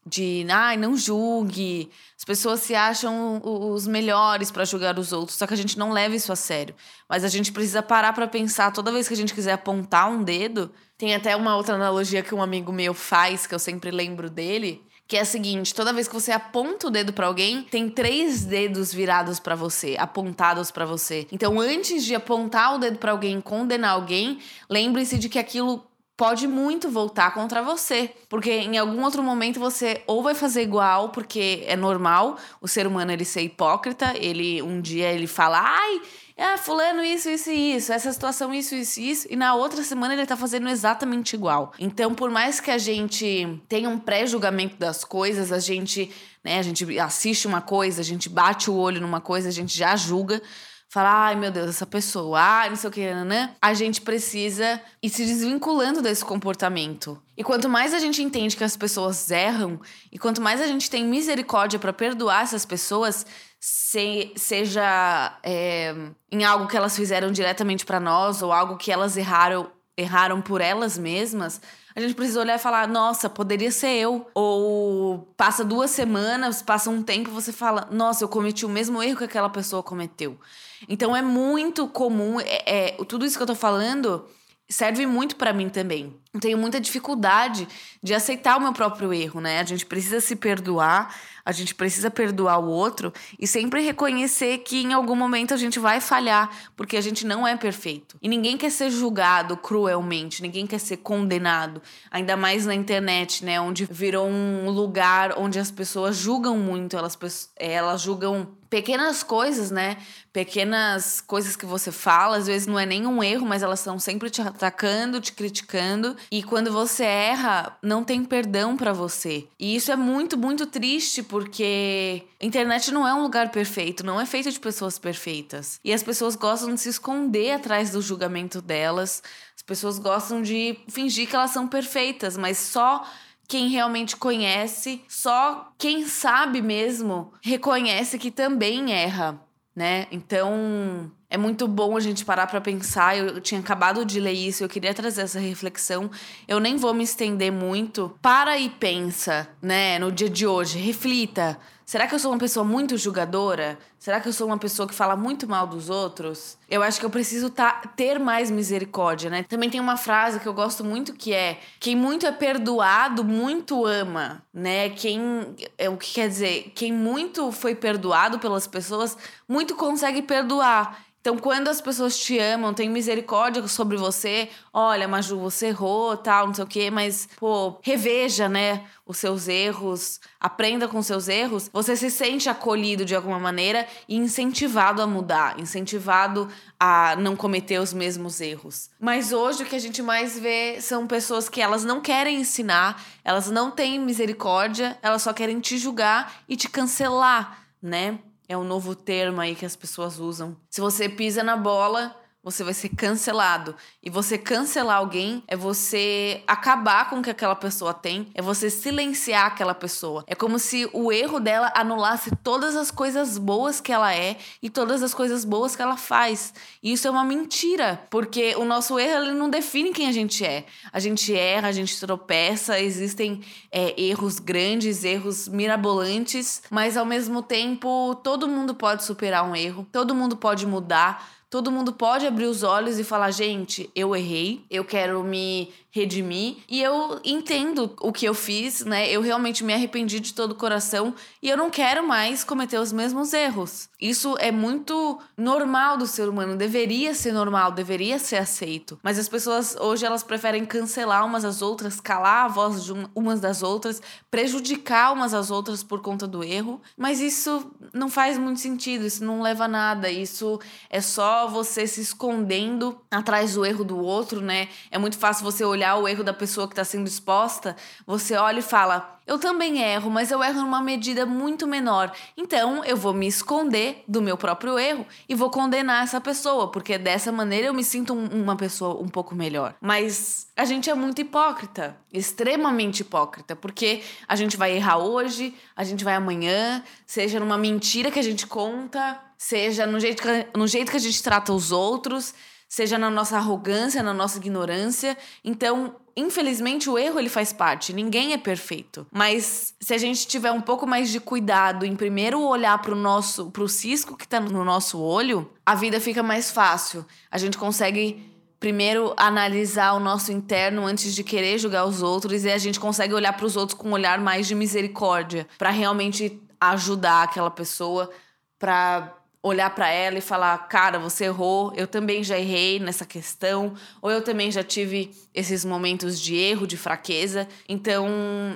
de, 0.05 0.45
ai, 0.49 0.77
não 0.77 0.95
julgue. 0.95 1.89
As 2.17 2.23
pessoas 2.23 2.59
se 2.61 2.75
acham 2.75 3.41
os 3.43 3.87
melhores 3.87 4.51
para 4.51 4.65
julgar 4.65 4.99
os 4.99 5.11
outros, 5.11 5.37
só 5.37 5.47
que 5.47 5.53
a 5.53 5.57
gente 5.57 5.79
não 5.79 5.91
leva 5.91 6.15
isso 6.15 6.31
a 6.31 6.35
sério. 6.35 6.75
Mas 7.07 7.23
a 7.23 7.27
gente 7.27 7.51
precisa 7.51 7.81
parar 7.81 8.13
para 8.13 8.27
pensar 8.27 8.71
toda 8.71 8.91
vez 8.91 9.07
que 9.07 9.13
a 9.13 9.17
gente 9.17 9.33
quiser 9.33 9.53
apontar 9.53 10.09
um 10.09 10.23
dedo. 10.23 10.71
Tem 10.97 11.15
até 11.15 11.35
uma 11.35 11.55
outra 11.55 11.75
analogia 11.75 12.21
que 12.21 12.35
um 12.35 12.41
amigo 12.41 12.71
meu 12.71 12.93
faz, 12.93 13.47
que 13.47 13.55
eu 13.55 13.59
sempre 13.59 13.89
lembro 13.89 14.29
dele, 14.29 14.83
que 15.09 15.17
é 15.17 15.21
a 15.21 15.25
seguinte: 15.25 15.73
toda 15.73 15.91
vez 15.91 16.07
que 16.07 16.13
você 16.13 16.31
aponta 16.31 16.87
o 16.87 16.91
dedo 16.91 17.11
para 17.11 17.25
alguém, 17.25 17.63
tem 17.63 17.89
três 17.89 18.45
dedos 18.45 18.93
virados 18.93 19.39
para 19.39 19.55
você, 19.55 19.97
apontados 19.99 20.69
para 20.69 20.85
você. 20.85 21.27
Então, 21.31 21.59
antes 21.59 22.05
de 22.05 22.13
apontar 22.13 22.75
o 22.75 22.77
dedo 22.77 22.99
para 22.99 23.11
alguém, 23.11 23.41
condenar 23.41 23.91
alguém, 23.91 24.37
lembre-se 24.69 25.17
de 25.17 25.27
que 25.27 25.39
aquilo 25.39 25.83
pode 26.15 26.47
muito 26.47 26.89
voltar 26.89 27.33
contra 27.33 27.63
você, 27.63 28.11
porque 28.27 28.51
em 28.51 28.77
algum 28.77 29.03
outro 29.03 29.23
momento 29.23 29.59
você 29.59 30.03
ou 30.05 30.21
vai 30.21 30.35
fazer 30.35 30.61
igual, 30.61 31.09
porque 31.09 31.63
é 31.65 31.75
normal 31.75 32.37
o 32.61 32.67
ser 32.67 32.85
humano 32.85 33.11
ele 33.11 33.25
ser 33.25 33.41
hipócrita, 33.41 34.13
ele 34.15 34.61
um 34.61 34.79
dia 34.79 35.11
ele 35.11 35.27
fala: 35.27 35.59
"Ai, 35.59 36.01
Ah, 36.39 36.57
fulano, 36.57 37.03
isso, 37.03 37.29
isso 37.29 37.51
e 37.51 37.75
isso. 37.75 37.91
Essa 37.91 38.13
situação, 38.13 38.53
isso, 38.53 38.73
isso 38.73 38.99
e 38.99 39.09
isso. 39.11 39.27
E 39.29 39.35
na 39.35 39.53
outra 39.55 39.83
semana 39.83 40.13
ele 40.13 40.25
tá 40.25 40.37
fazendo 40.37 40.69
exatamente 40.69 41.33
igual. 41.33 41.73
Então, 41.77 42.15
por 42.15 42.29
mais 42.29 42.61
que 42.61 42.71
a 42.71 42.77
gente 42.77 43.61
tenha 43.67 43.89
um 43.89 43.99
pré-julgamento 43.99 44.77
das 44.77 45.03
coisas, 45.03 45.51
a 45.51 45.59
gente, 45.59 46.09
né, 46.43 46.57
a 46.57 46.61
gente 46.61 46.97
assiste 46.97 47.45
uma 47.45 47.61
coisa, 47.61 47.99
a 47.99 48.05
gente 48.05 48.29
bate 48.29 48.69
o 48.71 48.75
olho 48.75 49.01
numa 49.01 49.19
coisa, 49.19 49.49
a 49.49 49.51
gente 49.51 49.77
já 49.77 49.95
julga 49.97 50.41
fala, 50.89 51.27
ai 51.27 51.35
meu 51.35 51.51
Deus, 51.51 51.69
essa 51.69 51.85
pessoa, 51.85 52.41
ai 52.41 52.69
não 52.69 52.75
sei 52.75 52.89
o 52.89 52.91
que, 52.91 53.13
né? 53.13 53.55
A 53.61 53.75
gente 53.75 54.01
precisa 54.01 54.81
ir 55.01 55.09
se 55.09 55.23
desvinculando 55.23 56.01
desse 56.01 56.25
comportamento. 56.25 57.21
E 57.37 57.43
quanto 57.43 57.69
mais 57.69 57.93
a 57.93 57.99
gente 57.99 58.23
entende 58.23 58.57
que 58.57 58.63
as 58.63 58.75
pessoas 58.75 59.29
erram, 59.29 59.79
e 60.11 60.17
quanto 60.17 60.41
mais 60.41 60.59
a 60.59 60.65
gente 60.65 60.89
tem 60.89 61.05
misericórdia 61.05 61.77
para 61.77 61.93
perdoar 61.93 62.41
essas 62.41 62.65
pessoas, 62.65 63.23
se, 63.59 64.31
seja 64.35 65.37
é, 65.43 65.93
em 66.31 66.45
algo 66.45 66.67
que 66.67 66.77
elas 66.77 66.95
fizeram 66.95 67.31
diretamente 67.31 67.85
para 67.85 67.99
nós, 67.99 68.41
ou 68.41 68.53
algo 68.53 68.77
que 68.77 68.91
elas 68.91 69.17
erraram, 69.17 69.69
erraram 69.97 70.41
por 70.41 70.61
elas 70.61 70.97
mesmas, 70.97 71.61
a 71.95 71.99
gente 71.99 72.15
precisa 72.15 72.39
olhar 72.39 72.55
e 72.55 72.59
falar: 72.59 72.87
nossa, 72.87 73.29
poderia 73.29 73.71
ser 73.71 73.89
eu. 73.89 74.25
Ou 74.33 75.33
passa 75.35 75.65
duas 75.65 75.91
semanas, 75.91 76.61
passa 76.61 76.89
um 76.89 77.03
tempo, 77.03 77.31
você 77.31 77.51
fala: 77.51 77.87
nossa, 77.91 78.23
eu 78.23 78.29
cometi 78.29 78.65
o 78.65 78.69
mesmo 78.69 79.03
erro 79.03 79.17
que 79.17 79.25
aquela 79.25 79.49
pessoa 79.49 79.83
cometeu. 79.83 80.39
Então 80.87 81.13
é 81.13 81.21
muito 81.21 81.87
comum, 81.87 82.39
é, 82.39 82.63
é 82.65 82.91
tudo 83.05 83.25
isso 83.25 83.35
que 83.35 83.43
eu 83.43 83.47
tô 83.47 83.55
falando 83.55 84.25
serve 84.69 85.05
muito 85.05 85.35
para 85.35 85.51
mim 85.51 85.67
também. 85.67 86.15
Tenho 86.39 86.59
muita 86.59 86.79
dificuldade 86.79 87.67
de 88.03 88.13
aceitar 88.13 88.57
o 88.57 88.61
meu 88.61 88.71
próprio 88.71 89.11
erro, 89.11 89.41
né? 89.41 89.59
A 89.59 89.63
gente 89.63 89.83
precisa 89.83 90.21
se 90.21 90.35
perdoar, 90.35 91.15
a 91.43 91.51
gente 91.51 91.73
precisa 91.73 92.11
perdoar 92.11 92.59
o 92.59 92.67
outro 92.67 93.11
e 93.39 93.47
sempre 93.47 93.81
reconhecer 93.81 94.59
que 94.59 94.77
em 94.83 94.93
algum 94.93 95.15
momento 95.15 95.55
a 95.55 95.57
gente 95.57 95.79
vai 95.79 95.99
falhar, 95.99 96.47
porque 96.75 96.95
a 96.97 97.01
gente 97.01 97.25
não 97.25 97.47
é 97.47 97.57
perfeito. 97.57 98.15
E 98.21 98.29
ninguém 98.29 98.57
quer 98.57 98.69
ser 98.69 98.91
julgado 98.91 99.57
cruelmente, 99.57 100.43
ninguém 100.43 100.67
quer 100.67 100.79
ser 100.79 100.97
condenado, 100.97 101.81
ainda 102.11 102.37
mais 102.37 102.63
na 102.63 102.75
internet, 102.75 103.43
né, 103.43 103.59
onde 103.59 103.85
virou 103.89 104.27
um 104.27 104.69
lugar 104.69 105.33
onde 105.35 105.57
as 105.57 105.71
pessoas 105.71 106.15
julgam 106.15 106.55
muito, 106.59 106.95
elas 106.95 107.17
elas 107.57 108.01
julgam 108.01 108.59
pequenas 108.69 109.23
coisas, 109.23 109.71
né? 109.71 109.97
Pequenas 110.31 111.19
coisas 111.21 111.55
que 111.55 111.65
você 111.65 111.91
fala, 111.91 112.37
às 112.37 112.45
vezes 112.45 112.67
não 112.67 112.77
é 112.77 112.85
nenhum 112.85 113.23
erro, 113.23 113.45
mas 113.45 113.63
elas 113.63 113.79
estão 113.79 113.97
sempre 113.97 114.29
te 114.29 114.41
atacando, 114.41 115.19
te 115.19 115.33
criticando. 115.33 116.15
E 116.31 116.43
quando 116.43 116.71
você 116.71 117.03
erra, 117.03 117.77
não 117.81 118.03
tem 118.03 118.23
perdão 118.23 118.75
para 118.77 118.93
você. 118.93 119.47
E 119.59 119.75
isso 119.75 119.91
é 119.91 119.95
muito, 119.95 120.37
muito 120.37 120.65
triste, 120.65 121.23
porque 121.23 122.23
a 122.41 122.45
internet 122.45 122.91
não 122.91 123.07
é 123.07 123.13
um 123.13 123.21
lugar 123.21 123.49
perfeito, 123.49 124.05
não 124.05 124.19
é 124.19 124.25
feito 124.25 124.51
de 124.51 124.59
pessoas 124.59 124.99
perfeitas. 124.99 125.79
E 125.83 125.93
as 125.93 126.03
pessoas 126.03 126.35
gostam 126.35 126.73
de 126.73 126.81
se 126.81 126.89
esconder 126.89 127.51
atrás 127.51 127.91
do 127.91 128.01
julgamento 128.01 128.61
delas. 128.61 129.21
As 129.55 129.61
pessoas 129.61 129.99
gostam 129.99 130.41
de 130.41 130.77
fingir 130.87 131.27
que 131.27 131.35
elas 131.35 131.51
são 131.51 131.67
perfeitas, 131.67 132.37
mas 132.37 132.57
só 132.57 133.05
quem 133.47 133.67
realmente 133.67 134.15
conhece, 134.15 135.03
só 135.09 135.73
quem 135.75 136.05
sabe 136.05 136.61
mesmo 136.61 137.33
reconhece 137.41 138.19
que 138.19 138.29
também 138.29 138.93
erra, 138.93 139.41
né? 139.75 140.05
Então, 140.11 141.11
é 141.29 141.37
muito 141.37 141.67
bom 141.67 141.95
a 141.95 141.99
gente 141.99 142.25
parar 142.25 142.47
para 142.47 142.59
pensar. 142.59 143.17
Eu 143.17 143.39
tinha 143.39 143.59
acabado 143.59 144.03
de 144.03 144.19
ler 144.19 144.33
isso, 144.33 144.63
eu 144.63 144.69
queria 144.69 144.93
trazer 144.93 145.21
essa 145.21 145.39
reflexão. 145.39 146.09
Eu 146.47 146.59
nem 146.59 146.75
vou 146.75 146.93
me 146.93 147.03
estender 147.03 147.51
muito. 147.51 148.17
Para 148.21 148.57
e 148.57 148.69
pensa, 148.69 149.47
né, 149.61 149.99
no 149.99 150.11
dia 150.11 150.29
de 150.29 150.47
hoje, 150.47 150.79
reflita. 150.79 151.59
Será 151.89 152.05
que 152.05 152.13
eu 152.13 152.19
sou 152.19 152.31
uma 152.31 152.37
pessoa 152.37 152.63
muito 152.63 152.95
julgadora? 152.97 153.79
Será 153.97 154.19
que 154.19 154.27
eu 154.27 154.33
sou 154.33 154.45
uma 154.45 154.59
pessoa 154.59 154.87
que 154.87 154.93
fala 154.93 155.15
muito 155.15 155.47
mal 155.47 155.65
dos 155.65 155.89
outros? 155.89 156.55
Eu 156.69 156.83
acho 156.83 156.99
que 156.99 157.05
eu 157.05 157.09
preciso 157.09 157.49
tá, 157.49 157.81
ter 157.95 158.19
mais 158.19 158.51
misericórdia, 158.51 159.27
né? 159.27 159.41
Também 159.41 159.71
tem 159.71 159.81
uma 159.81 159.97
frase 159.97 160.39
que 160.39 160.47
eu 160.47 160.53
gosto 160.53 160.83
muito 160.83 161.13
que 161.13 161.33
é: 161.33 161.59
quem 161.79 161.95
muito 161.95 162.27
é 162.27 162.31
perdoado, 162.31 163.23
muito 163.23 163.87
ama, 163.87 164.43
né? 164.53 164.89
Quem. 164.91 165.55
É, 165.79 165.89
o 165.89 165.97
que 165.97 166.13
quer 166.13 166.29
dizer? 166.29 166.71
Quem 166.75 166.93
muito 166.93 167.51
foi 167.51 167.73
perdoado 167.73 168.37
pelas 168.37 168.67
pessoas, 168.67 169.17
muito 169.47 169.75
consegue 169.75 170.21
perdoar. 170.21 171.08
Então, 171.21 171.37
quando 171.37 171.67
as 171.67 171.81
pessoas 171.81 172.17
te 172.17 172.39
amam, 172.39 172.73
têm 172.73 172.89
misericórdia 172.89 173.67
sobre 173.67 173.97
você, 173.97 174.49
olha, 174.73 175.05
Maju, 175.05 175.37
você 175.37 175.67
errou, 175.67 176.15
tal, 176.15 176.47
não 176.47 176.53
sei 176.53 176.63
o 176.63 176.67
quê, 176.67 176.89
mas, 176.89 177.27
pô, 177.37 177.77
reveja, 177.81 178.47
né, 178.47 178.85
os 179.05 179.17
seus 179.17 179.49
erros, 179.49 180.21
aprenda 180.39 180.87
com 180.87 181.01
seus 181.01 181.27
erros, 181.27 181.69
você 181.73 181.97
se 181.97 182.09
sente 182.09 182.47
acolhido 182.47 183.03
de 183.03 183.13
alguma 183.13 183.37
maneira 183.37 183.85
e 184.07 184.15
incentivado 184.15 185.01
a 185.01 185.07
mudar, 185.07 185.59
incentivado 185.59 186.47
a 186.79 187.17
não 187.17 187.35
cometer 187.35 187.79
os 187.79 187.91
mesmos 187.91 188.39
erros. 188.39 188.89
Mas 188.97 189.33
hoje 189.33 189.63
o 189.63 189.65
que 189.65 189.75
a 189.75 189.79
gente 189.79 190.01
mais 190.01 190.39
vê 190.39 190.79
são 190.79 191.05
pessoas 191.05 191.49
que 191.49 191.59
elas 191.59 191.83
não 191.83 191.99
querem 191.99 192.39
ensinar, 192.39 193.03
elas 193.25 193.49
não 193.49 193.71
têm 193.71 193.99
misericórdia, 193.99 194.97
elas 195.01 195.21
só 195.21 195.33
querem 195.33 195.59
te 195.59 195.77
julgar 195.77 196.43
e 196.47 196.55
te 196.55 196.69
cancelar, 196.69 197.65
né? 197.81 198.19
É 198.49 198.57
um 198.57 198.63
novo 198.63 198.95
termo 198.95 199.39
aí 199.39 199.55
que 199.55 199.65
as 199.65 199.75
pessoas 199.75 200.17
usam. 200.17 200.57
Se 200.71 200.81
você 200.81 201.07
pisa 201.07 201.43
na 201.43 201.55
bola, 201.55 202.18
você 202.43 202.63
vai 202.63 202.73
ser 202.73 202.89
cancelado. 202.89 203.75
E 204.01 204.09
você 204.09 204.37
cancelar 204.37 204.97
alguém 204.97 205.43
é 205.47 205.55
você 205.55 206.41
acabar 206.47 207.09
com 207.09 207.19
o 207.19 207.21
que 207.21 207.29
aquela 207.29 207.55
pessoa 207.55 207.93
tem, 207.93 208.27
é 208.33 208.41
você 208.41 208.69
silenciar 208.69 209.45
aquela 209.45 209.75
pessoa. 209.75 210.23
É 210.25 210.33
como 210.33 210.57
se 210.57 210.89
o 210.93 211.11
erro 211.11 211.39
dela 211.39 211.71
anulasse 211.75 212.31
todas 212.43 212.75
as 212.75 212.89
coisas 212.89 213.37
boas 213.37 213.81
que 213.81 213.91
ela 213.91 214.13
é 214.15 214.37
e 214.61 214.69
todas 214.69 215.03
as 215.03 215.13
coisas 215.13 215.43
boas 215.43 215.75
que 215.75 215.81
ela 215.81 215.97
faz. 215.97 216.53
E 216.81 216.93
isso 216.93 217.07
é 217.07 217.11
uma 217.11 217.25
mentira, 217.25 218.01
porque 218.09 218.55
o 218.55 218.63
nosso 218.63 218.97
erro 218.97 219.23
ele 219.23 219.33
não 219.33 219.49
define 219.49 219.91
quem 219.91 220.07
a 220.07 220.11
gente 220.11 220.45
é. 220.45 220.65
A 220.93 220.99
gente 220.99 221.35
erra, 221.35 221.67
a 221.67 221.73
gente 221.73 221.99
tropeça, 221.99 222.79
existem 222.79 223.41
é, 223.71 223.99
erros 224.01 224.39
grandes, 224.39 225.03
erros 225.03 225.47
mirabolantes, 225.47 226.61
mas 226.69 226.95
ao 226.95 227.05
mesmo 227.05 227.41
tempo 227.41 228.15
todo 228.23 228.47
mundo 228.47 228.73
pode 228.73 229.03
superar 229.03 229.43
um 229.43 229.55
erro, 229.55 229.85
todo 229.91 230.15
mundo 230.15 230.37
pode 230.37 230.65
mudar 230.65 231.38
Todo 231.49 231.71
mundo 231.71 231.91
pode 231.91 232.27
abrir 232.27 232.45
os 232.45 232.61
olhos 232.61 232.99
e 232.99 233.03
falar: 233.03 233.31
gente, 233.31 233.89
eu 233.95 234.15
errei, 234.15 234.63
eu 234.69 234.85
quero 234.85 235.23
me 235.23 235.71
redimir 235.91 236.57
e 236.69 236.81
eu 236.81 237.19
entendo 237.23 237.95
o 237.99 238.11
que 238.11 238.25
eu 238.25 238.33
fiz, 238.33 238.85
né? 238.85 239.09
Eu 239.09 239.21
realmente 239.21 239.63
me 239.63 239.73
arrependi 239.73 240.19
de 240.19 240.33
todo 240.33 240.51
o 240.51 240.55
coração 240.55 241.15
e 241.41 241.49
eu 241.49 241.57
não 241.57 241.69
quero 241.69 242.07
mais 242.07 242.43
cometer 242.43 242.77
os 242.77 242.91
mesmos 242.91 243.33
erros. 243.33 243.89
Isso 243.99 244.35
é 244.39 244.51
muito 244.51 245.19
normal 245.35 245.97
do 245.97 246.05
ser 246.05 246.29
humano, 246.29 246.55
deveria 246.55 247.13
ser 247.13 247.33
normal, 247.33 247.71
deveria 247.71 248.19
ser 248.19 248.37
aceito. 248.37 248.99
Mas 249.01 249.17
as 249.17 249.27
pessoas 249.27 249.75
hoje 249.75 250.05
elas 250.05 250.23
preferem 250.23 250.63
cancelar 250.63 251.25
umas 251.25 251.43
às 251.43 251.61
outras, 251.61 251.99
calar 251.99 252.45
a 252.45 252.47
voz 252.47 252.83
de 252.83 252.93
umas 253.15 253.39
das 253.39 253.63
outras, 253.63 254.01
prejudicar 254.29 255.11
umas 255.11 255.33
às 255.33 255.49
outras 255.49 255.83
por 255.83 256.01
conta 256.01 256.27
do 256.27 256.43
erro. 256.43 256.79
Mas 256.95 257.19
isso 257.19 257.71
não 257.93 258.09
faz 258.09 258.37
muito 258.37 258.59
sentido, 258.59 259.05
isso 259.05 259.23
não 259.23 259.41
leva 259.41 259.65
a 259.65 259.67
nada. 259.67 260.09
Isso 260.09 260.59
é 260.89 261.01
só 261.01 261.47
você 261.47 261.87
se 261.87 262.01
escondendo 262.01 262.99
atrás 263.09 263.55
do 263.55 263.65
erro 263.65 263.83
do 263.83 263.97
outro, 263.97 264.39
né? 264.39 264.69
É 264.91 264.97
muito 264.97 265.17
fácil 265.17 265.43
você 265.43 265.65
olhar 265.65 265.78
olhar 265.79 265.95
o 265.95 266.07
erro 266.07 266.23
da 266.23 266.33
pessoa 266.33 266.67
que 266.67 266.73
está 266.73 266.83
sendo 266.83 267.07
exposta, 267.07 267.75
você 268.05 268.35
olha 268.35 268.59
e 268.59 268.61
fala: 268.61 269.17
eu 269.25 269.39
também 269.39 269.81
erro, 269.81 270.11
mas 270.11 270.29
eu 270.29 270.43
erro 270.43 270.61
numa 270.61 270.81
medida 270.81 271.25
muito 271.25 271.65
menor. 271.65 272.11
Então 272.35 272.83
eu 272.83 272.97
vou 272.97 273.13
me 273.13 273.27
esconder 273.27 274.03
do 274.07 274.21
meu 274.21 274.35
próprio 274.35 274.77
erro 274.77 275.05
e 275.27 275.35
vou 275.35 275.49
condenar 275.49 276.03
essa 276.03 276.19
pessoa, 276.19 276.69
porque 276.69 276.97
dessa 276.97 277.31
maneira 277.31 277.67
eu 277.67 277.73
me 277.73 277.83
sinto 277.83 278.13
uma 278.13 278.55
pessoa 278.55 279.01
um 279.01 279.07
pouco 279.07 279.33
melhor. 279.33 279.75
Mas 279.79 280.47
a 280.57 280.65
gente 280.65 280.89
é 280.89 280.95
muito 280.95 281.21
hipócrita, 281.21 281.95
extremamente 282.11 283.01
hipócrita, 283.01 283.55
porque 283.55 284.01
a 284.27 284.35
gente 284.35 284.57
vai 284.57 284.75
errar 284.75 284.97
hoje, 284.97 285.55
a 285.75 285.83
gente 285.83 286.03
vai 286.03 286.15
amanhã, 286.15 286.83
seja 287.05 287.39
numa 287.39 287.57
mentira 287.57 288.11
que 288.11 288.19
a 288.19 288.23
gente 288.23 288.45
conta, 288.45 289.17
seja 289.37 289.85
no 289.85 289.99
jeito 289.99 290.21
que, 290.21 290.47
no 290.57 290.67
jeito 290.67 290.91
que 290.91 290.97
a 290.97 290.99
gente 290.99 291.23
trata 291.23 291.53
os 291.53 291.71
outros 291.71 292.33
seja 292.69 292.99
na 292.99 293.09
nossa 293.09 293.35
arrogância, 293.35 294.03
na 294.03 294.13
nossa 294.13 294.37
ignorância. 294.37 295.17
Então, 295.43 295.95
infelizmente, 296.15 296.87
o 296.87 296.99
erro 296.99 297.19
ele 297.19 297.27
faz 297.27 297.51
parte. 297.51 297.91
Ninguém 297.91 298.31
é 298.31 298.37
perfeito. 298.37 299.07
Mas 299.11 299.73
se 299.81 299.93
a 299.93 299.97
gente 299.97 300.27
tiver 300.27 300.51
um 300.51 300.61
pouco 300.61 300.85
mais 300.85 301.09
de 301.09 301.19
cuidado 301.19 301.83
em 301.83 301.95
primeiro 301.95 302.39
olhar 302.39 302.79
para 302.79 302.93
o 302.93 302.95
nosso, 302.95 303.49
para 303.49 303.63
o 303.63 303.67
cisco 303.67 304.15
que 304.15 304.25
está 304.25 304.39
no 304.39 304.63
nosso 304.63 305.01
olho, 305.01 305.51
a 305.65 305.73
vida 305.73 305.99
fica 305.99 306.21
mais 306.21 306.51
fácil. 306.51 307.03
A 307.31 307.39
gente 307.39 307.57
consegue 307.57 308.29
primeiro 308.59 309.13
analisar 309.17 309.93
o 309.93 309.99
nosso 309.99 310.31
interno 310.31 310.85
antes 310.85 311.15
de 311.15 311.23
querer 311.23 311.57
julgar 311.57 311.85
os 311.85 312.03
outros 312.03 312.43
e 312.43 312.51
a 312.51 312.57
gente 312.57 312.79
consegue 312.79 313.13
olhar 313.13 313.33
para 313.33 313.45
os 313.45 313.55
outros 313.55 313.77
com 313.77 313.89
um 313.89 313.93
olhar 313.93 314.19
mais 314.19 314.47
de 314.47 314.53
misericórdia, 314.53 315.47
para 315.57 315.69
realmente 315.69 316.39
ajudar 316.59 317.23
aquela 317.23 317.49
pessoa, 317.49 318.11
para 318.59 319.15
olhar 319.41 319.69
para 319.73 319.89
ela 319.89 320.17
e 320.17 320.21
falar: 320.21 320.57
"Cara, 320.67 320.99
você 320.99 321.25
errou, 321.25 321.73
eu 321.75 321.87
também 321.87 322.23
já 322.23 322.37
errei 322.37 322.79
nessa 322.79 323.05
questão, 323.05 323.73
ou 324.01 324.11
eu 324.11 324.23
também 324.23 324.51
já 324.51 324.63
tive 324.63 325.11
esses 325.33 325.63
momentos 325.65 326.19
de 326.19 326.35
erro, 326.35 326.67
de 326.67 326.77
fraqueza. 326.77 327.47
Então, 327.67 328.07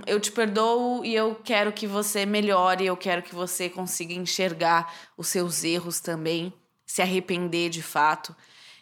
eu 0.06 0.20
te 0.20 0.32
perdoo 0.32 1.04
e 1.06 1.16
eu 1.16 1.36
quero 1.44 1.72
que 1.72 1.88
você 1.88 2.26
melhore, 2.26 2.86
eu 2.86 2.98
quero 2.98 3.22
que 3.24 3.36
você 3.36 3.70
consiga 3.70 4.14
enxergar 4.14 4.94
os 5.18 5.28
seus 5.28 5.64
erros 5.64 6.00
também." 6.00 6.54
se 6.86 7.02
arrepender 7.02 7.70
de 7.70 7.82
fato. 7.82 8.36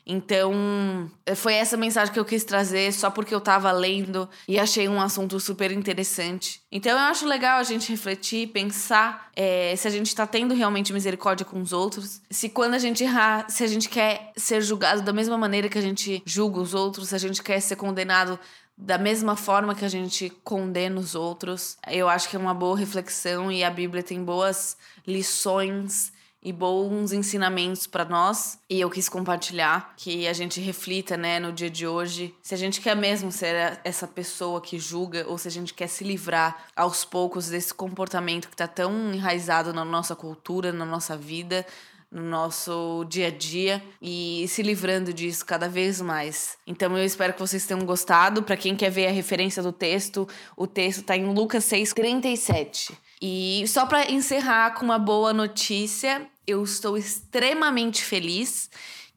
Então, 0.06 1.10
foi 1.36 1.54
essa 1.54 1.78
mensagem 1.78 2.14
que 2.14 2.20
eu 2.20 2.26
quis 2.26 2.44
trazer 2.44 2.92
só 2.92 3.10
porque 3.10 3.34
eu 3.34 3.42
tava 3.42 3.72
lendo 3.72 4.28
e 4.48 4.60
achei 4.60 4.88
um 4.88 5.00
assunto 5.00 5.40
super 5.40 5.72
interessante. 5.72 6.62
Então, 6.72 6.92
eu 6.92 6.98
acho 6.98 7.26
legal 7.26 7.60
a 7.60 7.64
gente 7.64 7.90
refletir, 7.90 8.48
pensar 8.48 9.30
é, 9.36 9.76
se 9.76 9.88
a 9.88 9.92
gente 9.92 10.16
tá 10.16 10.26
tendo 10.26 10.54
realmente 10.54 10.92
misericórdia 10.92 11.46
com 11.46 11.62
os 11.62 11.72
outros, 11.72 12.22
se 12.30 12.50
quando 12.50 12.74
a 12.74 12.80
gente 12.80 13.04
errar, 13.04 13.50
se 13.50 13.64
a 13.64 13.68
gente 13.68 13.90
quer 13.90 14.32
ser 14.36 14.62
julgado 14.62 15.02
da 15.02 15.14
mesma 15.14 15.38
maneira 15.38 15.70
que 15.70 15.78
a 15.78 15.82
gente 15.82 16.22
julga 16.26 16.60
os 16.60 16.74
outros, 16.74 17.10
se 17.10 17.16
a 17.16 17.20
gente 17.20 17.42
quer 17.44 17.60
ser 17.60 17.76
condenado 17.76 18.40
da 18.78 18.98
mesma 18.98 19.36
forma 19.36 19.76
que 19.76 19.86
a 19.86 19.90
gente 19.90 20.32
condena 20.44 21.00
os 21.00 21.14
outros. 21.14 21.78
Eu 21.88 22.10
acho 22.10 22.28
que 22.28 22.36
é 22.36 22.40
uma 22.40 22.54
boa 22.54 22.76
reflexão 22.76 23.52
e 23.52 23.64
a 23.64 23.70
Bíblia 23.70 24.02
tem 24.02 24.24
boas 24.24 24.76
lições 25.06 26.12
e 26.44 26.52
bons 26.52 27.12
ensinamentos 27.12 27.86
para 27.86 28.06
nós. 28.06 28.60
E 28.70 28.80
eu 28.80 28.90
quis 28.90 29.08
compartilhar 29.08 29.94
que 29.96 30.28
a 30.28 30.34
gente 30.34 30.60
reflita, 30.60 31.16
né, 31.16 31.40
no 31.40 31.52
dia 31.52 31.70
de 31.70 31.86
hoje, 31.86 32.34
se 32.42 32.54
a 32.54 32.58
gente 32.58 32.82
quer 32.82 32.96
mesmo 32.96 33.32
ser 33.32 33.80
essa 33.84 34.08
pessoa 34.08 34.60
que 34.60 34.80
julga 34.80 35.26
ou 35.28 35.38
se 35.38 35.48
a 35.48 35.52
gente 35.52 35.74
quer 35.74 35.88
se 35.88 36.04
livrar 36.04 36.66
aos 36.76 37.06
poucos 37.06 37.50
desse 37.50 37.74
comportamento 37.74 38.50
que 38.50 38.56
tá 38.56 38.68
tão 38.68 39.14
enraizado 39.14 39.74
na 39.74 39.86
nossa 39.86 40.16
cultura, 40.16 40.72
na 40.72 40.86
nossa 40.86 41.16
vida, 41.16 41.66
no 42.12 42.24
nosso 42.24 43.06
dia 43.08 43.28
a 43.28 43.32
dia 43.32 43.82
e 44.02 44.46
se 44.50 44.62
livrando 44.62 45.14
disso 45.14 45.46
cada 45.46 45.70
vez 45.70 46.02
mais. 46.02 46.58
Então 46.68 46.98
eu 46.98 47.06
espero 47.06 47.34
que 47.34 47.40
vocês 47.40 47.66
tenham 47.66 47.86
gostado. 47.86 48.44
Para 48.44 48.58
quem 48.58 48.76
quer 48.76 48.90
ver 48.90 49.08
a 49.08 49.12
referência 49.12 49.64
do 49.64 49.72
texto, 49.72 50.28
o 50.58 50.68
texto 50.68 51.00
está 51.00 51.16
em 51.16 51.34
Lucas 51.34 51.64
6:37. 51.64 52.92
E 53.22 53.64
só 53.68 53.86
para 53.86 54.12
encerrar 54.12 54.74
com 54.74 54.84
uma 54.84 54.98
boa 54.98 55.32
notícia, 55.32 56.28
eu 56.48 56.64
estou 56.64 56.98
extremamente 56.98 58.04
feliz 58.04 58.70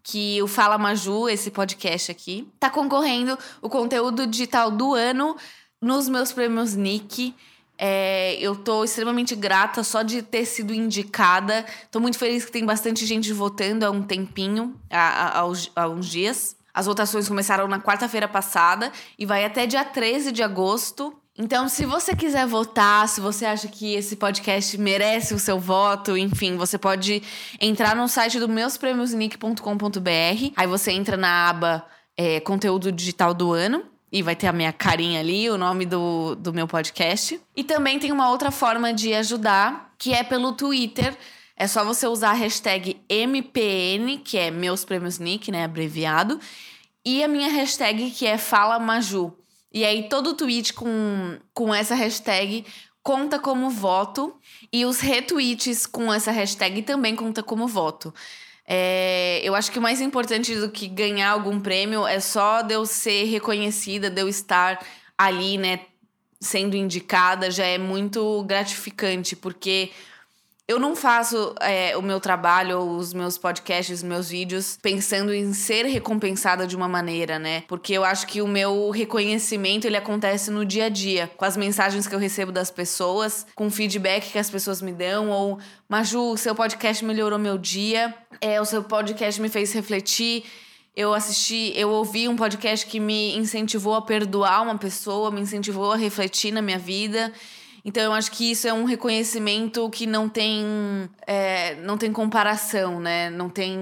que 0.02 0.42
o 0.42 0.46
Fala 0.46 0.76
Maju, 0.76 1.30
esse 1.30 1.50
podcast 1.50 2.12
aqui, 2.12 2.46
tá 2.60 2.68
concorrendo 2.68 3.38
o 3.62 3.70
conteúdo 3.70 4.26
digital 4.26 4.70
do 4.70 4.92
ano 4.92 5.34
nos 5.80 6.06
meus 6.08 6.30
prêmios 6.30 6.74
Nick. 6.74 7.34
É, 7.78 8.36
eu 8.38 8.54
tô 8.54 8.84
extremamente 8.84 9.34
grata 9.34 9.82
só 9.82 10.02
de 10.02 10.20
ter 10.20 10.44
sido 10.44 10.74
indicada. 10.74 11.64
Tô 11.90 11.98
muito 11.98 12.18
feliz 12.18 12.44
que 12.44 12.52
tem 12.52 12.66
bastante 12.66 13.06
gente 13.06 13.32
votando 13.32 13.86
há 13.86 13.90
um 13.90 14.02
tempinho, 14.02 14.78
há, 14.90 15.40
há, 15.40 15.42
há 15.74 15.88
uns 15.88 16.06
dias. 16.06 16.54
As 16.74 16.84
votações 16.84 17.26
começaram 17.26 17.66
na 17.66 17.80
quarta-feira 17.80 18.28
passada 18.28 18.92
e 19.18 19.24
vai 19.24 19.44
até 19.44 19.64
dia 19.64 19.84
13 19.84 20.30
de 20.30 20.42
agosto. 20.42 21.16
Então, 21.36 21.68
se 21.68 21.84
você 21.84 22.14
quiser 22.14 22.46
votar, 22.46 23.08
se 23.08 23.20
você 23.20 23.44
acha 23.44 23.66
que 23.66 23.94
esse 23.94 24.14
podcast 24.14 24.78
merece 24.78 25.34
o 25.34 25.38
seu 25.38 25.58
voto, 25.58 26.16
enfim, 26.16 26.56
você 26.56 26.78
pode 26.78 27.24
entrar 27.60 27.96
no 27.96 28.06
site 28.06 28.38
do 28.38 28.48
meuspremiosnick.com.br. 28.48 30.52
Aí 30.54 30.66
você 30.68 30.92
entra 30.92 31.16
na 31.16 31.48
aba 31.48 31.84
é, 32.16 32.38
Conteúdo 32.38 32.92
Digital 32.92 33.34
do 33.34 33.52
Ano 33.52 33.84
e 34.12 34.22
vai 34.22 34.36
ter 34.36 34.46
a 34.46 34.52
minha 34.52 34.72
carinha 34.72 35.18
ali, 35.18 35.50
o 35.50 35.58
nome 35.58 35.84
do, 35.84 36.36
do 36.36 36.52
meu 36.52 36.68
podcast. 36.68 37.40
E 37.56 37.64
também 37.64 37.98
tem 37.98 38.12
uma 38.12 38.30
outra 38.30 38.52
forma 38.52 38.94
de 38.94 39.12
ajudar, 39.12 39.92
que 39.98 40.14
é 40.14 40.22
pelo 40.22 40.52
Twitter. 40.52 41.16
É 41.56 41.66
só 41.66 41.84
você 41.84 42.06
usar 42.06 42.30
a 42.30 42.34
hashtag 42.34 43.00
MPN, 43.08 44.18
que 44.18 44.38
é 44.38 44.52
Meus 44.52 44.84
Prêmios 44.84 45.18
Nick, 45.18 45.50
né? 45.50 45.64
Abreviado. 45.64 46.38
E 47.04 47.24
a 47.24 47.28
minha 47.28 47.50
hashtag, 47.50 48.12
que 48.12 48.24
é 48.24 48.38
Fala 48.38 48.78
Maju. 48.78 49.36
E 49.74 49.84
aí, 49.84 50.08
todo 50.08 50.34
tweet 50.34 50.72
com, 50.72 51.36
com 51.52 51.74
essa 51.74 51.96
hashtag 51.96 52.64
conta 53.02 53.40
como 53.40 53.68
voto. 53.68 54.34
E 54.72 54.86
os 54.86 55.00
retweets 55.00 55.84
com 55.84 56.14
essa 56.14 56.30
hashtag 56.30 56.82
também 56.82 57.16
conta 57.16 57.42
como 57.42 57.66
voto. 57.66 58.14
É, 58.66 59.40
eu 59.42 59.54
acho 59.54 59.72
que 59.72 59.78
o 59.78 59.82
mais 59.82 60.00
importante 60.00 60.54
do 60.54 60.70
que 60.70 60.86
ganhar 60.86 61.30
algum 61.30 61.60
prêmio 61.60 62.06
é 62.06 62.20
só 62.20 62.62
de 62.62 62.72
eu 62.72 62.86
ser 62.86 63.24
reconhecida, 63.24 64.08
de 64.08 64.22
eu 64.22 64.28
estar 64.28 64.80
ali, 65.18 65.58
né, 65.58 65.80
sendo 66.40 66.76
indicada, 66.76 67.50
já 67.50 67.66
é 67.66 67.76
muito 67.76 68.42
gratificante, 68.44 69.36
porque 69.36 69.90
eu 70.66 70.80
não 70.80 70.96
faço 70.96 71.54
é, 71.60 71.94
o 71.94 72.00
meu 72.00 72.18
trabalho, 72.18 72.78
os 72.78 73.12
meus 73.12 73.36
podcasts, 73.36 73.98
os 73.98 74.02
meus 74.02 74.30
vídeos, 74.30 74.78
pensando 74.80 75.32
em 75.34 75.52
ser 75.52 75.84
recompensada 75.84 76.66
de 76.66 76.74
uma 76.74 76.88
maneira, 76.88 77.38
né? 77.38 77.64
Porque 77.68 77.92
eu 77.92 78.02
acho 78.02 78.26
que 78.26 78.40
o 78.40 78.48
meu 78.48 78.88
reconhecimento 78.88 79.86
ele 79.86 79.96
acontece 79.96 80.50
no 80.50 80.64
dia 80.64 80.86
a 80.86 80.88
dia, 80.88 81.30
com 81.36 81.44
as 81.44 81.54
mensagens 81.54 82.06
que 82.06 82.14
eu 82.14 82.18
recebo 82.18 82.50
das 82.50 82.70
pessoas, 82.70 83.46
com 83.54 83.66
o 83.66 83.70
feedback 83.70 84.32
que 84.32 84.38
as 84.38 84.48
pessoas 84.48 84.80
me 84.80 84.92
dão, 84.92 85.28
ou 85.28 85.58
Maju, 85.86 86.34
seu 86.38 86.54
podcast 86.54 87.04
melhorou 87.04 87.38
meu 87.38 87.58
dia, 87.58 88.14
é, 88.40 88.58
o 88.58 88.64
seu 88.64 88.82
podcast 88.82 89.40
me 89.42 89.50
fez 89.50 89.70
refletir. 89.74 90.44
Eu 90.96 91.12
assisti, 91.12 91.72
eu 91.74 91.90
ouvi 91.90 92.28
um 92.28 92.36
podcast 92.36 92.86
que 92.86 93.00
me 93.00 93.36
incentivou 93.36 93.96
a 93.96 94.02
perdoar 94.02 94.62
uma 94.62 94.78
pessoa, 94.78 95.30
me 95.30 95.40
incentivou 95.40 95.92
a 95.92 95.96
refletir 95.96 96.52
na 96.52 96.62
minha 96.62 96.78
vida. 96.78 97.32
Então 97.84 98.02
eu 98.02 98.12
acho 98.14 98.30
que 98.32 98.50
isso 98.50 98.66
é 98.66 98.72
um 98.72 98.84
reconhecimento 98.84 99.88
que 99.90 100.06
não 100.06 100.26
tem, 100.26 100.64
é, 101.26 101.74
não 101.82 101.98
tem 101.98 102.10
comparação, 102.10 102.98
né? 102.98 103.28
Não 103.28 103.50
tem 103.50 103.78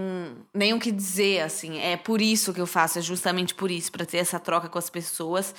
nem 0.53 0.75
o 0.75 0.81
que 0.81 0.91
dizer, 0.91 1.43
assim. 1.43 1.79
É 1.79 1.97
por 1.97 2.21
isso 2.21 2.53
que 2.53 2.61
eu 2.61 2.67
faço, 2.67 2.99
é 2.99 3.03
justamente 3.03 3.55
por 3.55 3.71
isso, 3.71 3.93
para 3.93 4.05
ter 4.05 4.19
essa 4.19 4.41
troca 4.41 4.69
com 4.69 4.79
as 4.79 4.91
pessoas. 4.91 5.55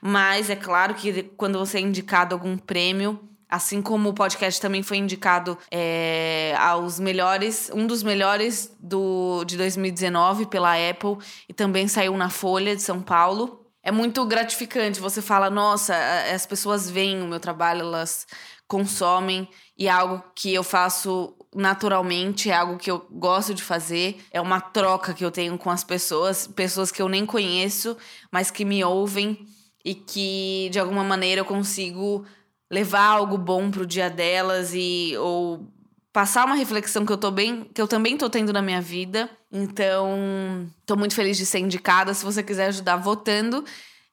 Mas 0.00 0.48
é 0.48 0.54
claro 0.54 0.94
que 0.94 1.24
quando 1.36 1.58
você 1.58 1.78
é 1.78 1.80
indicado 1.80 2.34
algum 2.34 2.56
prêmio, 2.56 3.20
Assim 3.50 3.80
como 3.80 4.10
o 4.10 4.12
podcast 4.12 4.60
também 4.60 4.82
foi 4.82 4.98
indicado 4.98 5.56
é, 5.70 6.54
aos 6.58 7.00
melhores, 7.00 7.70
um 7.72 7.86
dos 7.86 8.02
melhores 8.02 8.70
do, 8.78 9.42
de 9.46 9.56
2019 9.56 10.44
pela 10.44 10.74
Apple 10.74 11.16
e 11.48 11.54
também 11.54 11.88
saiu 11.88 12.14
na 12.14 12.28
Folha 12.28 12.76
de 12.76 12.82
São 12.82 13.00
Paulo 13.00 13.64
é 13.88 13.90
muito 13.90 14.24
gratificante. 14.26 15.00
Você 15.00 15.22
fala, 15.22 15.48
nossa, 15.48 15.94
as 16.34 16.44
pessoas 16.44 16.90
veem 16.90 17.22
o 17.22 17.26
meu 17.26 17.40
trabalho, 17.40 17.80
elas 17.80 18.26
consomem 18.66 19.48
e 19.78 19.86
é 19.88 19.90
algo 19.90 20.22
que 20.34 20.52
eu 20.52 20.62
faço 20.62 21.34
naturalmente, 21.54 22.50
é 22.50 22.54
algo 22.54 22.76
que 22.76 22.90
eu 22.90 23.06
gosto 23.10 23.54
de 23.54 23.62
fazer, 23.62 24.22
é 24.30 24.38
uma 24.42 24.60
troca 24.60 25.14
que 25.14 25.24
eu 25.24 25.30
tenho 25.30 25.56
com 25.56 25.70
as 25.70 25.82
pessoas, 25.82 26.46
pessoas 26.46 26.92
que 26.92 27.00
eu 27.00 27.08
nem 27.08 27.24
conheço, 27.24 27.96
mas 28.30 28.50
que 28.50 28.62
me 28.62 28.84
ouvem 28.84 29.46
e 29.82 29.94
que 29.94 30.68
de 30.70 30.78
alguma 30.78 31.02
maneira 31.02 31.40
eu 31.40 31.46
consigo 31.46 32.26
levar 32.70 33.06
algo 33.06 33.38
bom 33.38 33.70
pro 33.70 33.86
dia 33.86 34.10
delas 34.10 34.74
e 34.74 35.14
ou 35.16 35.66
passar 36.18 36.44
uma 36.46 36.56
reflexão 36.56 37.06
que 37.06 37.12
eu 37.12 37.16
tô 37.16 37.30
bem, 37.30 37.62
que 37.72 37.80
eu 37.80 37.86
também 37.86 38.16
tô 38.16 38.28
tendo 38.28 38.52
na 38.52 38.60
minha 38.60 38.80
vida. 38.80 39.30
Então, 39.52 40.68
tô 40.84 40.96
muito 40.96 41.14
feliz 41.14 41.36
de 41.36 41.46
ser 41.46 41.60
indicada. 41.60 42.12
Se 42.12 42.24
você 42.24 42.42
quiser 42.42 42.66
ajudar 42.66 42.96
votando, 42.96 43.64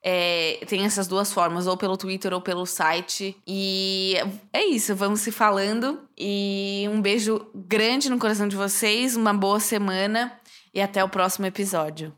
é, 0.03 0.59
tem 0.67 0.85
essas 0.85 1.07
duas 1.07 1.33
formas, 1.33 1.65
ou 1.65 1.75
pelo 1.75 1.97
Twitter 1.97 2.31
ou 2.31 2.39
pelo 2.39 2.63
site. 2.67 3.35
E 3.47 4.13
é 4.53 4.63
isso, 4.67 4.95
vamos 4.95 5.21
se 5.21 5.31
falando. 5.31 5.99
E 6.15 6.87
um 6.91 7.01
beijo 7.01 7.43
grande 7.55 8.07
no 8.07 8.19
coração 8.19 8.47
de 8.47 8.55
vocês, 8.55 9.15
uma 9.15 9.33
boa 9.33 9.59
semana 9.59 10.31
e 10.75 10.81
até 10.81 11.03
o 11.03 11.09
próximo 11.09 11.47
episódio. 11.47 12.13